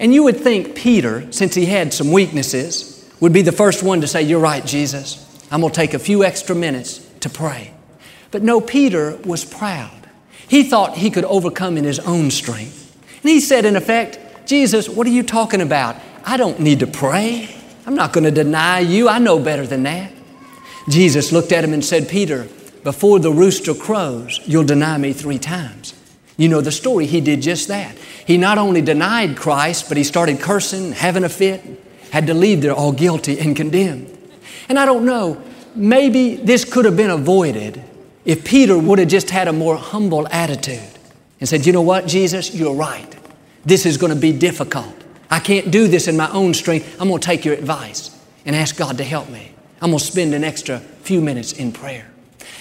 And 0.00 0.14
you 0.14 0.22
would 0.24 0.38
think 0.38 0.74
Peter, 0.74 1.30
since 1.32 1.54
he 1.54 1.66
had 1.66 1.92
some 1.92 2.12
weaknesses, 2.12 3.08
would 3.20 3.32
be 3.32 3.42
the 3.42 3.52
first 3.52 3.82
one 3.82 4.00
to 4.00 4.06
say, 4.06 4.22
You're 4.22 4.40
right, 4.40 4.64
Jesus. 4.64 5.24
I'm 5.50 5.60
going 5.60 5.72
to 5.72 5.76
take 5.76 5.94
a 5.94 5.98
few 5.98 6.24
extra 6.24 6.54
minutes 6.54 6.98
to 7.20 7.30
pray. 7.30 7.72
But 8.30 8.42
no, 8.42 8.60
Peter 8.60 9.16
was 9.24 9.44
proud. 9.44 10.08
He 10.46 10.62
thought 10.62 10.96
he 10.96 11.10
could 11.10 11.24
overcome 11.24 11.76
in 11.76 11.84
his 11.84 11.98
own 12.00 12.30
strength. 12.30 12.96
And 13.22 13.30
he 13.30 13.40
said, 13.40 13.64
in 13.64 13.76
effect, 13.76 14.46
Jesus, 14.46 14.88
what 14.88 15.06
are 15.06 15.10
you 15.10 15.22
talking 15.22 15.60
about? 15.60 15.96
I 16.24 16.36
don't 16.36 16.60
need 16.60 16.80
to 16.80 16.86
pray. 16.86 17.54
I'm 17.86 17.94
not 17.94 18.12
going 18.12 18.24
to 18.24 18.30
deny 18.30 18.80
you. 18.80 19.08
I 19.08 19.18
know 19.18 19.38
better 19.38 19.66
than 19.66 19.82
that. 19.84 20.12
Jesus 20.88 21.32
looked 21.32 21.52
at 21.52 21.64
him 21.64 21.72
and 21.72 21.84
said, 21.84 22.08
Peter, 22.08 22.48
before 22.82 23.18
the 23.18 23.32
rooster 23.32 23.74
crows, 23.74 24.40
you'll 24.46 24.64
deny 24.64 24.96
me 24.96 25.12
three 25.12 25.38
times. 25.38 25.94
You 26.36 26.48
know 26.48 26.60
the 26.60 26.72
story. 26.72 27.06
He 27.06 27.20
did 27.20 27.42
just 27.42 27.68
that. 27.68 27.96
He 28.28 28.36
not 28.36 28.58
only 28.58 28.82
denied 28.82 29.38
Christ, 29.38 29.88
but 29.88 29.96
he 29.96 30.04
started 30.04 30.38
cursing, 30.38 30.92
having 30.92 31.24
a 31.24 31.30
fit, 31.30 31.62
had 32.10 32.26
to 32.26 32.34
leave 32.34 32.60
there 32.60 32.74
all 32.74 32.92
guilty 32.92 33.40
and 33.40 33.56
condemned. 33.56 34.14
And 34.68 34.78
I 34.78 34.84
don't 34.84 35.06
know, 35.06 35.42
maybe 35.74 36.36
this 36.36 36.62
could 36.66 36.84
have 36.84 36.94
been 36.94 37.08
avoided 37.08 37.82
if 38.26 38.44
Peter 38.44 38.76
would 38.76 38.98
have 38.98 39.08
just 39.08 39.30
had 39.30 39.48
a 39.48 39.52
more 39.54 39.78
humble 39.78 40.28
attitude 40.28 40.90
and 41.40 41.48
said, 41.48 41.64
You 41.64 41.72
know 41.72 41.80
what, 41.80 42.06
Jesus, 42.06 42.54
you're 42.54 42.74
right. 42.74 43.16
This 43.64 43.86
is 43.86 43.96
going 43.96 44.12
to 44.12 44.20
be 44.20 44.34
difficult. 44.34 44.92
I 45.30 45.40
can't 45.40 45.70
do 45.70 45.88
this 45.88 46.06
in 46.06 46.14
my 46.14 46.30
own 46.30 46.52
strength. 46.52 47.00
I'm 47.00 47.08
going 47.08 47.22
to 47.22 47.26
take 47.26 47.46
your 47.46 47.54
advice 47.54 48.14
and 48.44 48.54
ask 48.54 48.76
God 48.76 48.98
to 48.98 49.04
help 49.04 49.30
me. 49.30 49.52
I'm 49.80 49.88
going 49.88 50.00
to 50.00 50.04
spend 50.04 50.34
an 50.34 50.44
extra 50.44 50.80
few 50.80 51.22
minutes 51.22 51.54
in 51.54 51.72
prayer. 51.72 52.06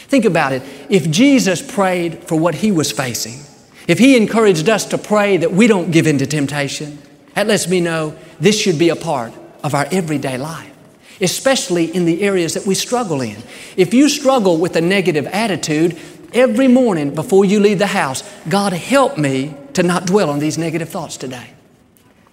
Think 0.08 0.24
about 0.24 0.54
it. 0.54 0.64
If 0.90 1.12
Jesus 1.12 1.62
prayed 1.62 2.24
for 2.24 2.40
what 2.40 2.56
he 2.56 2.72
was 2.72 2.90
facing, 2.90 3.42
if 3.88 4.00
he 4.00 4.18
encouraged 4.18 4.70
us 4.70 4.86
to 4.86 4.98
pray 4.98 5.38
that 5.38 5.52
we 5.52 5.68
don't 5.68 5.92
give 5.92 6.08
in 6.08 6.18
to 6.20 6.28
temptation, 6.28 7.00
that 7.34 7.48
lets 7.48 7.68
me 7.68 7.82
know 7.82 8.18
this 8.40 8.60
should 8.60 8.78
be 8.78 8.90
a 8.90 8.96
part 8.96 9.34
of 9.64 9.74
our 9.74 9.88
everyday 9.92 10.38
life 10.38 10.74
especially 11.22 11.86
in 11.96 12.06
the 12.06 12.22
areas 12.22 12.54
that 12.54 12.66
we 12.66 12.76
struggle 12.76 13.22
in. 13.22 13.38
If 13.76 13.94
you 13.94 14.10
struggle 14.10 14.58
with 14.58 14.76
a 14.76 14.82
negative 14.82 15.26
attitude, 15.28 15.98
every 16.34 16.68
morning 16.68 17.14
before 17.14 17.46
you 17.46 17.60
leave 17.60 17.80
the 17.80 17.88
house, 17.88 18.24
God 18.48 18.74
help 18.74 19.18
me 19.18 19.56
to 19.74 19.84
not 19.84 20.06
dwell 20.06 20.30
on 20.30 20.40
these 20.40 20.58
negative 20.58 20.90
thoughts 20.90 21.18
today. 21.18 21.50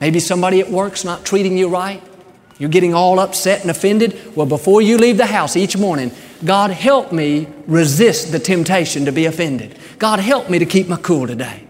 Maybe 0.01 0.21
somebody 0.21 0.61
at 0.61 0.71
work's 0.71 1.05
not 1.05 1.25
treating 1.25 1.57
you 1.57 1.69
right. 1.69 2.03
You're 2.59 2.71
getting 2.71 2.95
all 2.95 3.19
upset 3.19 3.63
and 3.63 3.71
offended. 3.71 4.37
Well, 4.37 4.47
before 4.47 4.81
you 4.81 4.97
leave 4.97 5.17
the 5.17 5.27
house 5.27 5.57
each 5.57 5.77
morning, 5.77 6.13
God 6.45 6.71
help 6.71 7.13
me 7.13 7.49
resist 7.67 8.33
the 8.33 8.39
temptation 8.39 9.05
to 9.05 9.13
be 9.13 9.27
offended. 9.27 9.79
God 9.99 10.21
help 10.21 10.51
me 10.51 10.59
to 10.59 10.67
keep 10.67 10.89
my 10.89 10.97
cool 10.97 11.27
today. 11.27 11.65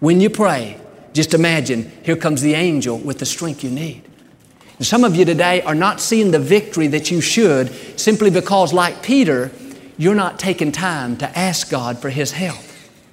When 0.00 0.20
you 0.20 0.30
pray, 0.30 0.78
just 1.12 1.34
imagine 1.34 1.90
here 2.02 2.16
comes 2.16 2.42
the 2.42 2.54
angel 2.54 2.98
with 2.98 3.18
the 3.18 3.26
strength 3.26 3.64
you 3.64 3.70
need. 3.70 4.02
And 4.78 4.86
some 4.86 5.04
of 5.04 5.16
you 5.16 5.24
today 5.24 5.62
are 5.62 5.74
not 5.74 6.00
seeing 6.00 6.30
the 6.30 6.38
victory 6.38 6.86
that 6.88 7.10
you 7.10 7.20
should 7.20 7.72
simply 7.98 8.30
because, 8.30 8.72
like 8.72 9.02
Peter, 9.02 9.50
you're 9.96 10.14
not 10.14 10.38
taking 10.38 10.72
time 10.72 11.16
to 11.16 11.38
ask 11.38 11.70
God 11.70 11.98
for 11.98 12.10
His 12.10 12.32
help. 12.32 12.60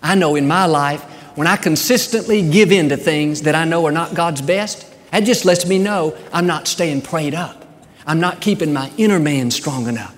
I 0.01 0.15
know 0.15 0.35
in 0.35 0.47
my 0.47 0.65
life, 0.65 1.01
when 1.35 1.47
I 1.47 1.55
consistently 1.55 2.47
give 2.47 2.71
in 2.71 2.89
to 2.89 2.97
things 2.97 3.43
that 3.43 3.55
I 3.55 3.63
know 3.65 3.85
are 3.85 3.91
not 3.91 4.13
God's 4.13 4.41
best, 4.41 4.85
that 5.11 5.21
just 5.21 5.45
lets 5.45 5.65
me 5.65 5.79
know 5.79 6.17
I'm 6.33 6.45
not 6.45 6.67
staying 6.67 7.01
prayed 7.01 7.33
up. 7.33 7.65
I'm 8.05 8.19
not 8.19 8.41
keeping 8.41 8.73
my 8.73 8.91
inner 8.97 9.19
man 9.19 9.49
strong 9.49 9.87
enough. 9.87 10.15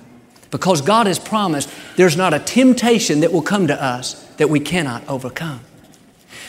Because 0.51 0.81
God 0.81 1.07
has 1.07 1.19
promised 1.19 1.69
there's 1.95 2.15
not 2.15 2.33
a 2.33 2.39
temptation 2.39 3.21
that 3.21 3.31
will 3.33 3.41
come 3.41 3.67
to 3.67 3.83
us 3.83 4.13
that 4.37 4.49
we 4.49 4.59
cannot 4.59 5.07
overcome. 5.07 5.61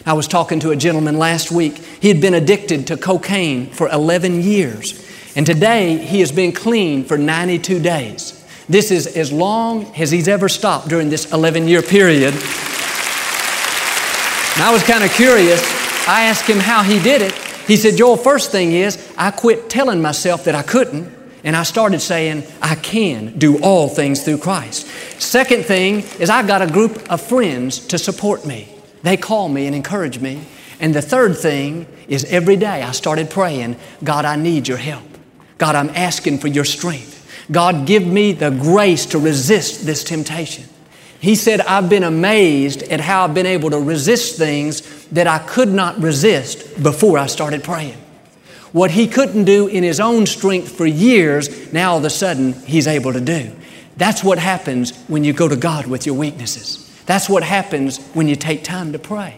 I 0.04 0.12
was 0.12 0.28
talking 0.28 0.60
to 0.60 0.70
a 0.70 0.76
gentleman 0.76 1.18
last 1.18 1.50
week. 1.50 1.78
He 1.78 2.08
had 2.08 2.20
been 2.20 2.34
addicted 2.34 2.86
to 2.88 2.96
cocaine 2.96 3.70
for 3.70 3.88
11 3.88 4.42
years. 4.42 5.04
And 5.34 5.46
today 5.46 5.98
he 5.98 6.20
has 6.20 6.32
been 6.32 6.52
clean 6.52 7.04
for 7.04 7.18
92 7.18 7.80
days. 7.80 8.44
This 8.68 8.90
is 8.90 9.06
as 9.16 9.32
long 9.32 9.86
as 9.96 10.10
he's 10.10 10.28
ever 10.28 10.48
stopped 10.48 10.88
during 10.88 11.08
this 11.08 11.32
11 11.32 11.68
year 11.68 11.82
period. 11.82 12.34
And 14.54 14.62
I 14.62 14.70
was 14.72 14.82
kind 14.82 15.04
of 15.04 15.12
curious. 15.12 15.62
I 16.08 16.24
asked 16.24 16.48
him 16.48 16.58
how 16.58 16.82
he 16.82 16.98
did 17.00 17.22
it. 17.22 17.32
He 17.66 17.76
said, 17.76 17.96
Joel, 17.96 18.16
first 18.16 18.52
thing 18.52 18.72
is, 18.72 19.12
I 19.16 19.30
quit 19.30 19.68
telling 19.68 20.00
myself 20.00 20.44
that 20.44 20.54
I 20.54 20.62
couldn't, 20.62 21.12
and 21.46 21.56
I 21.56 21.62
started 21.62 22.00
saying, 22.00 22.42
I 22.60 22.74
can 22.74 23.38
do 23.38 23.62
all 23.62 23.88
things 23.88 24.24
through 24.24 24.38
Christ. 24.38 24.88
Second 25.22 25.64
thing 25.64 26.00
is, 26.18 26.28
I've 26.28 26.48
got 26.48 26.60
a 26.60 26.66
group 26.66 27.08
of 27.08 27.20
friends 27.22 27.78
to 27.86 27.98
support 27.98 28.44
me. 28.44 28.68
They 29.04 29.16
call 29.16 29.48
me 29.48 29.66
and 29.66 29.74
encourage 29.74 30.18
me. 30.18 30.42
And 30.80 30.92
the 30.92 31.00
third 31.00 31.38
thing 31.38 31.86
is 32.08 32.24
every 32.24 32.56
day 32.56 32.82
I 32.82 32.90
started 32.90 33.30
praying, 33.30 33.76
God, 34.02 34.24
I 34.24 34.34
need 34.34 34.66
your 34.66 34.76
help. 34.76 35.06
God, 35.56 35.76
I'm 35.76 35.90
asking 35.90 36.38
for 36.38 36.48
your 36.48 36.64
strength. 36.64 37.12
God, 37.52 37.86
give 37.86 38.04
me 38.04 38.32
the 38.32 38.50
grace 38.50 39.06
to 39.06 39.18
resist 39.20 39.86
this 39.86 40.02
temptation. 40.02 40.64
He 41.20 41.36
said, 41.36 41.60
I've 41.60 41.88
been 41.88 42.02
amazed 42.02 42.82
at 42.82 42.98
how 43.00 43.22
I've 43.22 43.34
been 43.34 43.46
able 43.46 43.70
to 43.70 43.78
resist 43.78 44.36
things 44.36 45.06
that 45.06 45.28
I 45.28 45.38
could 45.38 45.68
not 45.68 45.96
resist 46.00 46.82
before 46.82 47.18
I 47.18 47.26
started 47.26 47.62
praying. 47.62 47.96
What 48.76 48.90
he 48.90 49.08
couldn't 49.08 49.44
do 49.44 49.68
in 49.68 49.82
his 49.82 50.00
own 50.00 50.26
strength 50.26 50.70
for 50.70 50.84
years, 50.84 51.72
now 51.72 51.92
all 51.92 51.96
of 51.96 52.04
a 52.04 52.10
sudden 52.10 52.52
he's 52.52 52.86
able 52.86 53.14
to 53.14 53.22
do. 53.22 53.50
That's 53.96 54.22
what 54.22 54.38
happens 54.38 54.94
when 55.08 55.24
you 55.24 55.32
go 55.32 55.48
to 55.48 55.56
God 55.56 55.86
with 55.86 56.04
your 56.04 56.14
weaknesses. 56.14 56.86
That's 57.06 57.26
what 57.26 57.42
happens 57.42 58.06
when 58.08 58.28
you 58.28 58.36
take 58.36 58.64
time 58.64 58.92
to 58.92 58.98
pray. 58.98 59.34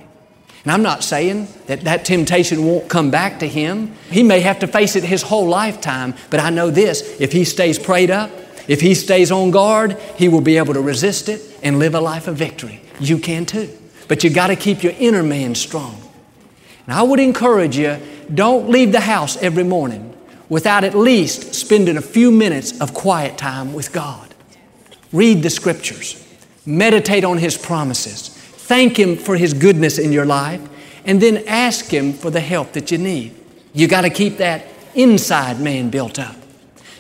And 0.65 0.73
I'm 0.73 0.83
not 0.83 1.05
saying 1.05 1.47
that 1.67 1.83
that 1.83 2.05
temptation 2.05 2.65
won't 2.67 2.89
come 2.89 3.13
back 3.13 3.39
to 3.39 3.47
him. 3.47 3.95
He 4.11 4.25
may 4.25 4.41
have 4.41 4.59
to 4.59 4.67
face 4.67 4.97
it 4.97 5.05
his 5.05 5.23
whole 5.23 5.47
lifetime, 5.47 6.15
but 6.31 6.41
I 6.41 6.51
know 6.51 6.69
this 6.69 7.21
if 7.21 7.31
he 7.31 7.45
stays 7.45 7.79
prayed 7.79 8.11
up, 8.11 8.33
if 8.67 8.81
he 8.81 8.93
stays 8.97 9.31
on 9.31 9.53
guard, 9.53 9.97
he 10.17 10.27
will 10.29 10.41
be 10.41 10.57
able 10.57 10.75
to 10.75 10.81
resist 10.81 11.29
it 11.29 11.41
and 11.63 11.79
live 11.79 11.95
a 11.95 12.01
life 12.01 12.27
of 12.27 12.35
victory. 12.35 12.81
You 12.99 13.19
can 13.19 13.47
too. 13.47 13.71
But 14.09 14.25
you 14.25 14.31
got 14.31 14.49
to 14.49 14.57
keep 14.57 14.83
your 14.83 14.95
inner 14.99 15.23
man 15.23 15.55
strong. 15.55 16.03
And 16.89 16.97
I 16.97 17.03
would 17.03 17.21
encourage 17.21 17.77
you 17.77 17.99
don't 18.35 18.69
leave 18.69 18.93
the 18.93 19.01
house 19.01 19.37
every 19.39 19.65
morning 19.65 20.15
without 20.49 20.85
at 20.85 20.95
least 20.95 21.55
spending 21.55 21.97
a 21.97 22.03
few 22.03 22.31
minutes 22.31 22.81
of 22.81 22.95
quiet 22.95 23.37
time 23.37 23.73
with 23.73 23.93
God. 23.93 24.35
Read 25.13 25.43
the 25.43 25.51
scriptures. 25.51 26.25
Meditate 26.65 27.25
on 27.25 27.39
His 27.39 27.57
promises. 27.57 28.29
Thank 28.29 28.99
Him 28.99 29.17
for 29.17 29.37
His 29.37 29.55
goodness 29.55 29.99
in 29.99 30.13
your 30.13 30.27
life, 30.27 30.61
and 31.05 31.21
then 31.21 31.45
ask 31.47 31.87
Him 31.87 32.13
for 32.13 32.31
the 32.31 32.41
help 32.41 32.73
that 32.73 32.91
you 32.91 32.99
need. 32.99 33.35
You 33.73 33.89
got 33.89 34.03
to 34.03 34.11
keep 34.11 34.39
that 34.39 34.67
inside 34.95 35.61
man 35.61 35.91
built 35.91 36.19
up. 36.19 36.37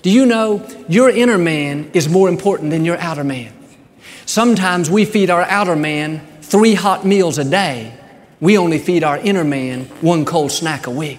Do 0.03 0.11
you 0.11 0.27
know 0.27 0.67
your 0.89 1.11
inner 1.11 1.39
man 1.39 1.91
is 1.93 2.09
more 2.09 2.29
important 2.29 2.71
than 2.71 2.85
your 2.85 2.99
outer 2.99 3.25
man? 3.25 3.53
Sometimes 4.27 4.91
we 4.91 5.05
feed 5.05 5.31
our 5.31 5.43
outer 5.43 5.77
man 5.77 6.21
three 6.43 6.75
hot 6.75 7.05
meals 7.05 7.39
a 7.39 7.45
day. 7.45 7.95
We 8.41 8.57
only 8.57 8.79
feed 8.79 9.03
our 9.03 9.19
inner 9.19 9.45
man 9.45 9.85
one 10.01 10.25
cold 10.25 10.53
snack 10.53 10.87
a 10.87 10.91
week. 10.91 11.19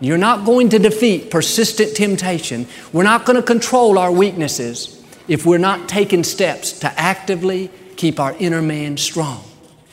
You're 0.00 0.18
not 0.18 0.44
going 0.44 0.68
to 0.70 0.78
defeat 0.78 1.30
persistent 1.30 1.96
temptation. 1.96 2.66
We're 2.92 3.04
not 3.04 3.24
going 3.24 3.36
to 3.36 3.42
control 3.42 3.98
our 3.98 4.12
weaknesses 4.12 5.02
if 5.26 5.46
we're 5.46 5.58
not 5.58 5.88
taking 5.88 6.22
steps 6.22 6.80
to 6.80 7.00
actively 7.00 7.70
keep 7.96 8.20
our 8.20 8.36
inner 8.38 8.60
man 8.60 8.98
strong. 8.98 9.42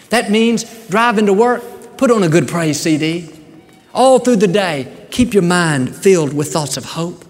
That 0.09 0.29
means 0.29 0.65
driving 0.89 1.25
to 1.27 1.33
work, 1.33 1.97
put 1.97 2.11
on 2.11 2.21
a 2.23 2.29
good 2.29 2.47
praise 2.47 2.79
CD. 2.79 3.29
All 3.93 4.19
through 4.19 4.37
the 4.37 4.47
day, 4.47 4.91
keep 5.09 5.33
your 5.33 5.43
mind 5.43 5.95
filled 5.95 6.33
with 6.33 6.51
thoughts 6.51 6.75
of 6.75 6.83
hope. 6.83 7.23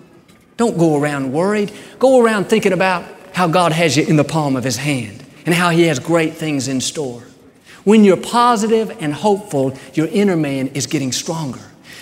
Don't 0.58 0.78
go 0.78 1.00
around 1.00 1.32
worried. 1.32 1.72
Go 2.00 2.22
around 2.22 2.46
thinking 2.46 2.74
about 2.74 3.06
how 3.34 3.48
God 3.48 3.72
has 3.72 3.96
you 3.96 4.06
in 4.06 4.16
the 4.16 4.24
palm 4.24 4.56
of 4.56 4.64
His 4.64 4.78
hand 4.78 5.24
and 5.46 5.54
how 5.54 5.70
He 5.70 5.84
has 5.84 6.00
great 6.00 6.34
things 6.34 6.68
in 6.68 6.82
store. 6.82 7.24
When 7.84 8.04
you're 8.04 8.18
positive 8.18 8.96
and 9.00 9.14
hopeful, 9.14 9.78
your 9.94 10.08
inner 10.08 10.38
man 10.38 10.68
is 10.70 10.88
getting 10.88 11.12
stronger. 11.12 11.60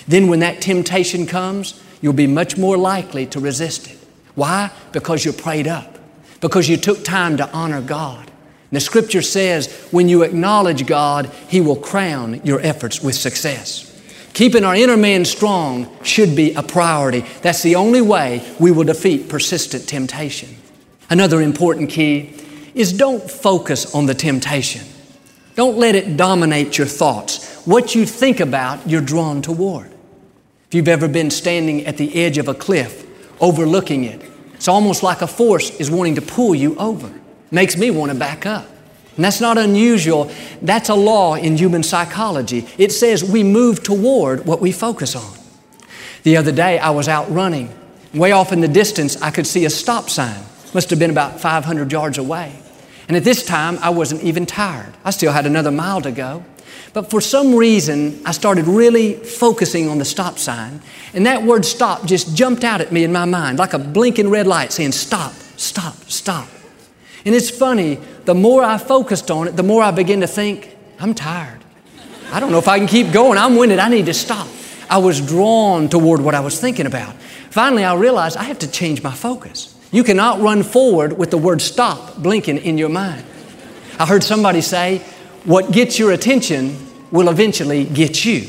Then, 0.07 0.27
when 0.27 0.39
that 0.39 0.61
temptation 0.61 1.25
comes, 1.25 1.81
you'll 2.01 2.13
be 2.13 2.27
much 2.27 2.57
more 2.57 2.77
likely 2.77 3.25
to 3.27 3.39
resist 3.39 3.89
it. 3.89 3.97
Why? 4.35 4.71
Because 4.91 5.25
you're 5.25 5.33
prayed 5.33 5.67
up, 5.67 5.97
because 6.39 6.69
you 6.69 6.77
took 6.77 7.03
time 7.03 7.37
to 7.37 7.49
honor 7.51 7.81
God. 7.81 8.27
And 8.27 8.77
the 8.77 8.79
scripture 8.79 9.21
says 9.21 9.71
when 9.91 10.07
you 10.07 10.23
acknowledge 10.23 10.85
God, 10.85 11.31
He 11.47 11.61
will 11.61 11.75
crown 11.75 12.41
your 12.43 12.61
efforts 12.61 13.01
with 13.01 13.15
success. 13.15 13.87
Keeping 14.33 14.63
our 14.63 14.75
inner 14.75 14.95
man 14.95 15.25
strong 15.25 15.89
should 16.03 16.35
be 16.35 16.53
a 16.53 16.63
priority. 16.63 17.25
That's 17.41 17.63
the 17.63 17.75
only 17.75 18.01
way 18.01 18.49
we 18.59 18.71
will 18.71 18.85
defeat 18.85 19.27
persistent 19.27 19.89
temptation. 19.89 20.55
Another 21.09 21.41
important 21.41 21.89
key 21.89 22.33
is 22.73 22.93
don't 22.93 23.29
focus 23.29 23.93
on 23.93 24.05
the 24.05 24.13
temptation. 24.13 24.83
Don't 25.55 25.77
let 25.77 25.95
it 25.95 26.17
dominate 26.17 26.77
your 26.77 26.87
thoughts. 26.87 27.63
What 27.65 27.93
you 27.93 28.05
think 28.05 28.39
about, 28.39 28.87
you're 28.87 29.01
drawn 29.01 29.41
toward. 29.41 29.91
If 30.67 30.75
you've 30.75 30.87
ever 30.87 31.07
been 31.07 31.29
standing 31.29 31.85
at 31.85 31.97
the 31.97 32.15
edge 32.23 32.37
of 32.37 32.47
a 32.47 32.53
cliff 32.53 33.05
overlooking 33.41 34.05
it. 34.05 34.21
It's 34.53 34.67
almost 34.67 35.03
like 35.03 35.21
a 35.21 35.27
force 35.27 35.71
is 35.79 35.89
wanting 35.91 36.15
to 36.15 36.21
pull 36.21 36.55
you 36.55 36.77
over. 36.77 37.11
Makes 37.49 37.75
me 37.75 37.91
want 37.91 38.11
to 38.11 38.17
back 38.17 38.45
up. 38.45 38.67
And 39.15 39.25
that's 39.25 39.41
not 39.41 39.57
unusual. 39.57 40.31
That's 40.61 40.89
a 40.89 40.95
law 40.95 41.35
in 41.35 41.57
human 41.57 41.83
psychology. 41.83 42.65
It 42.77 42.91
says 42.91 43.23
we 43.23 43.43
move 43.43 43.83
toward 43.83 44.45
what 44.45 44.61
we 44.61 44.71
focus 44.71 45.15
on. 45.15 45.37
The 46.23 46.37
other 46.37 46.51
day, 46.51 46.79
I 46.79 46.91
was 46.91 47.07
out 47.07 47.29
running. 47.31 47.75
Way 48.13 48.31
off 48.31 48.53
in 48.53 48.61
the 48.61 48.67
distance, 48.67 49.21
I 49.21 49.31
could 49.31 49.47
see 49.47 49.65
a 49.65 49.69
stop 49.69 50.09
sign. 50.09 50.43
Must 50.73 50.89
have 50.91 50.99
been 50.99 51.09
about 51.09 51.41
500 51.41 51.91
yards 51.91 52.17
away. 52.17 52.60
And 53.11 53.17
at 53.17 53.25
this 53.25 53.43
time, 53.43 53.77
I 53.81 53.89
wasn't 53.89 54.23
even 54.23 54.45
tired. 54.45 54.93
I 55.03 55.09
still 55.09 55.33
had 55.33 55.45
another 55.45 55.69
mile 55.69 55.99
to 55.99 56.11
go. 56.11 56.45
But 56.93 57.09
for 57.09 57.19
some 57.19 57.53
reason, 57.53 58.21
I 58.25 58.31
started 58.31 58.67
really 58.67 59.15
focusing 59.15 59.89
on 59.89 59.97
the 59.97 60.05
stop 60.05 60.39
sign. 60.39 60.81
And 61.13 61.25
that 61.25 61.43
word 61.43 61.65
stop 61.65 62.05
just 62.05 62.37
jumped 62.37 62.63
out 62.63 62.79
at 62.79 62.93
me 62.93 63.03
in 63.03 63.11
my 63.11 63.25
mind 63.25 63.59
like 63.59 63.73
a 63.73 63.79
blinking 63.79 64.29
red 64.29 64.47
light 64.47 64.71
saying, 64.71 64.93
Stop, 64.93 65.33
stop, 65.57 65.93
stop. 66.09 66.47
And 67.25 67.35
it's 67.35 67.49
funny, 67.49 67.99
the 68.23 68.33
more 68.33 68.63
I 68.63 68.77
focused 68.77 69.29
on 69.29 69.49
it, 69.49 69.57
the 69.57 69.63
more 69.63 69.83
I 69.83 69.91
began 69.91 70.21
to 70.21 70.27
think, 70.27 70.77
I'm 70.97 71.13
tired. 71.13 71.59
I 72.31 72.39
don't 72.39 72.53
know 72.53 72.59
if 72.59 72.69
I 72.69 72.77
can 72.77 72.87
keep 72.87 73.11
going. 73.11 73.37
I'm 73.37 73.57
winded. 73.57 73.79
I 73.79 73.89
need 73.89 74.05
to 74.05 74.13
stop. 74.13 74.47
I 74.89 74.99
was 74.99 75.19
drawn 75.19 75.89
toward 75.89 76.21
what 76.21 76.33
I 76.33 76.39
was 76.39 76.61
thinking 76.61 76.85
about. 76.85 77.13
Finally, 77.49 77.83
I 77.83 77.93
realized 77.93 78.37
I 78.37 78.43
have 78.43 78.59
to 78.59 78.71
change 78.71 79.03
my 79.03 79.13
focus. 79.13 79.75
You 79.91 80.03
cannot 80.03 80.39
run 80.39 80.63
forward 80.63 81.17
with 81.17 81.31
the 81.31 81.37
word 81.37 81.61
stop 81.61 82.17
blinking 82.17 82.59
in 82.59 82.77
your 82.77 82.89
mind. 82.89 83.25
I 83.99 84.05
heard 84.05 84.23
somebody 84.23 84.61
say, 84.61 84.99
what 85.43 85.71
gets 85.71 85.99
your 85.99 86.11
attention 86.11 86.77
will 87.11 87.29
eventually 87.29 87.85
get 87.85 88.23
you. 88.23 88.47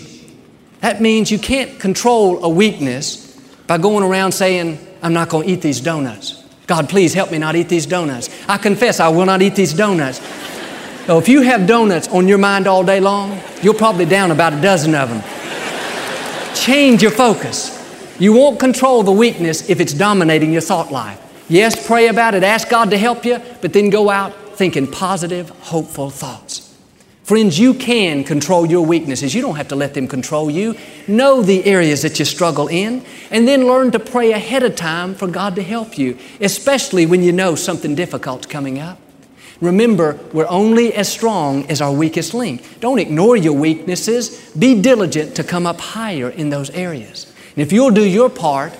That 0.80 1.00
means 1.00 1.30
you 1.30 1.38
can't 1.38 1.80
control 1.80 2.44
a 2.44 2.48
weakness 2.48 3.36
by 3.66 3.78
going 3.78 4.04
around 4.04 4.32
saying, 4.32 4.78
I'm 5.02 5.12
not 5.12 5.28
going 5.28 5.46
to 5.46 5.52
eat 5.52 5.62
these 5.62 5.80
donuts. 5.80 6.44
God, 6.66 6.88
please 6.88 7.12
help 7.12 7.30
me 7.32 7.38
not 7.38 7.56
eat 7.56 7.68
these 7.68 7.86
donuts. 7.86 8.30
I 8.48 8.56
confess 8.56 9.00
I 9.00 9.08
will 9.08 9.26
not 9.26 9.42
eat 9.42 9.56
these 9.56 9.72
donuts. 9.74 10.20
So 11.06 11.18
if 11.18 11.28
you 11.28 11.42
have 11.42 11.66
donuts 11.66 12.08
on 12.08 12.28
your 12.28 12.38
mind 12.38 12.66
all 12.66 12.84
day 12.84 13.00
long, 13.00 13.40
you're 13.62 13.74
probably 13.74 14.06
down 14.06 14.30
about 14.30 14.52
a 14.52 14.60
dozen 14.60 14.94
of 14.94 15.08
them. 15.08 15.22
Change 16.54 17.02
your 17.02 17.10
focus. 17.10 17.78
You 18.18 18.32
won't 18.32 18.60
control 18.60 19.02
the 19.02 19.12
weakness 19.12 19.68
if 19.68 19.80
it's 19.80 19.92
dominating 19.92 20.52
your 20.52 20.62
thought 20.62 20.92
life. 20.92 21.21
Yes, 21.48 21.86
pray 21.86 22.08
about 22.08 22.34
it, 22.34 22.42
ask 22.42 22.68
God 22.68 22.90
to 22.90 22.98
help 22.98 23.24
you, 23.24 23.40
but 23.60 23.72
then 23.72 23.90
go 23.90 24.10
out 24.10 24.32
thinking 24.56 24.86
positive, 24.86 25.50
hopeful 25.50 26.10
thoughts. 26.10 26.72
Friends, 27.24 27.58
you 27.58 27.72
can 27.72 28.24
control 28.24 28.66
your 28.66 28.84
weaknesses. 28.84 29.34
You 29.34 29.42
don't 29.42 29.56
have 29.56 29.68
to 29.68 29.76
let 29.76 29.94
them 29.94 30.08
control 30.08 30.50
you. 30.50 30.76
Know 31.06 31.40
the 31.40 31.64
areas 31.64 32.02
that 32.02 32.18
you 32.18 32.24
struggle 32.24 32.66
in, 32.68 33.04
and 33.30 33.46
then 33.46 33.66
learn 33.66 33.92
to 33.92 34.00
pray 34.00 34.32
ahead 34.32 34.64
of 34.64 34.74
time 34.74 35.14
for 35.14 35.28
God 35.28 35.54
to 35.54 35.62
help 35.62 35.96
you, 35.96 36.18
especially 36.40 37.06
when 37.06 37.22
you 37.22 37.32
know 37.32 37.54
something 37.54 37.94
difficult's 37.94 38.46
coming 38.46 38.78
up. 38.80 38.98
Remember, 39.60 40.18
we're 40.32 40.48
only 40.48 40.92
as 40.92 41.08
strong 41.08 41.64
as 41.70 41.80
our 41.80 41.92
weakest 41.92 42.34
link. 42.34 42.80
Don't 42.80 42.98
ignore 42.98 43.36
your 43.36 43.52
weaknesses. 43.52 44.50
Be 44.58 44.82
diligent 44.82 45.36
to 45.36 45.44
come 45.44 45.66
up 45.66 45.80
higher 45.80 46.28
in 46.28 46.50
those 46.50 46.70
areas. 46.70 47.32
And 47.54 47.62
if 47.62 47.72
you'll 47.72 47.92
do 47.92 48.04
your 48.04 48.28
part 48.28 48.76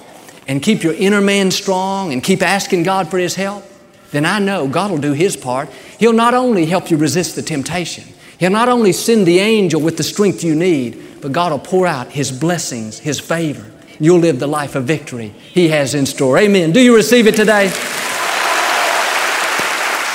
and 0.53 0.62
keep 0.62 0.83
your 0.83 0.93
inner 0.93 1.23
man 1.23 1.51
strong 1.51 2.12
and 2.12 2.23
keep 2.23 2.43
asking 2.43 2.83
God 2.83 3.11
for 3.11 3.17
His 3.17 3.35
help, 3.35 3.65
then 4.11 4.27
I 4.27 4.38
know 4.38 4.69
God 4.69 4.91
will 4.91 4.99
do 4.99 5.15
His 5.15 5.35
part. 5.35 5.71
He'll 5.99 6.12
not 6.12 6.35
only 6.35 6.67
help 6.67 6.91
you 6.91 6.99
resist 6.99 7.37
the 7.37 7.43
temptation, 7.43 8.05
He'll 8.37 8.51
not 8.51 8.69
only 8.69 8.93
send 8.93 9.27
the 9.27 9.38
angel 9.38 9.81
with 9.81 9.97
the 9.97 10.03
strength 10.03 10.45
you 10.45 10.55
need, 10.55 11.23
but 11.23 11.33
God 11.33 11.53
will 11.53 11.59
pour 11.59 11.87
out 11.87 12.12
His 12.12 12.31
blessings, 12.31 12.99
His 12.99 13.19
favor. 13.19 13.65
You'll 13.99 14.19
live 14.19 14.41
the 14.41 14.47
life 14.47 14.75
of 14.75 14.85
victory 14.85 15.29
He 15.29 15.69
has 15.69 15.95
in 15.95 16.05
store. 16.05 16.37
Amen. 16.37 16.71
Do 16.71 16.81
you 16.83 16.95
receive 16.95 17.27
it 17.27 17.35
today? 17.35 17.73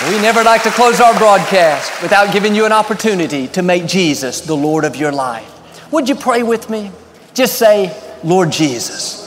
We 0.07 0.21
never 0.21 0.43
like 0.43 0.61
to 0.63 0.69
close 0.69 1.01
our 1.01 1.17
broadcast 1.17 1.99
without 2.03 2.31
giving 2.31 2.53
you 2.53 2.67
an 2.67 2.71
opportunity 2.71 3.47
to 3.47 3.63
make 3.63 3.87
Jesus 3.87 4.41
the 4.41 4.55
Lord 4.55 4.85
of 4.85 4.95
your 4.95 5.11
life. 5.11 5.91
Would 5.91 6.07
you 6.07 6.13
pray 6.13 6.43
with 6.43 6.69
me? 6.69 6.91
Just 7.33 7.57
say, 7.57 7.91
Lord 8.23 8.51
Jesus, 8.51 9.26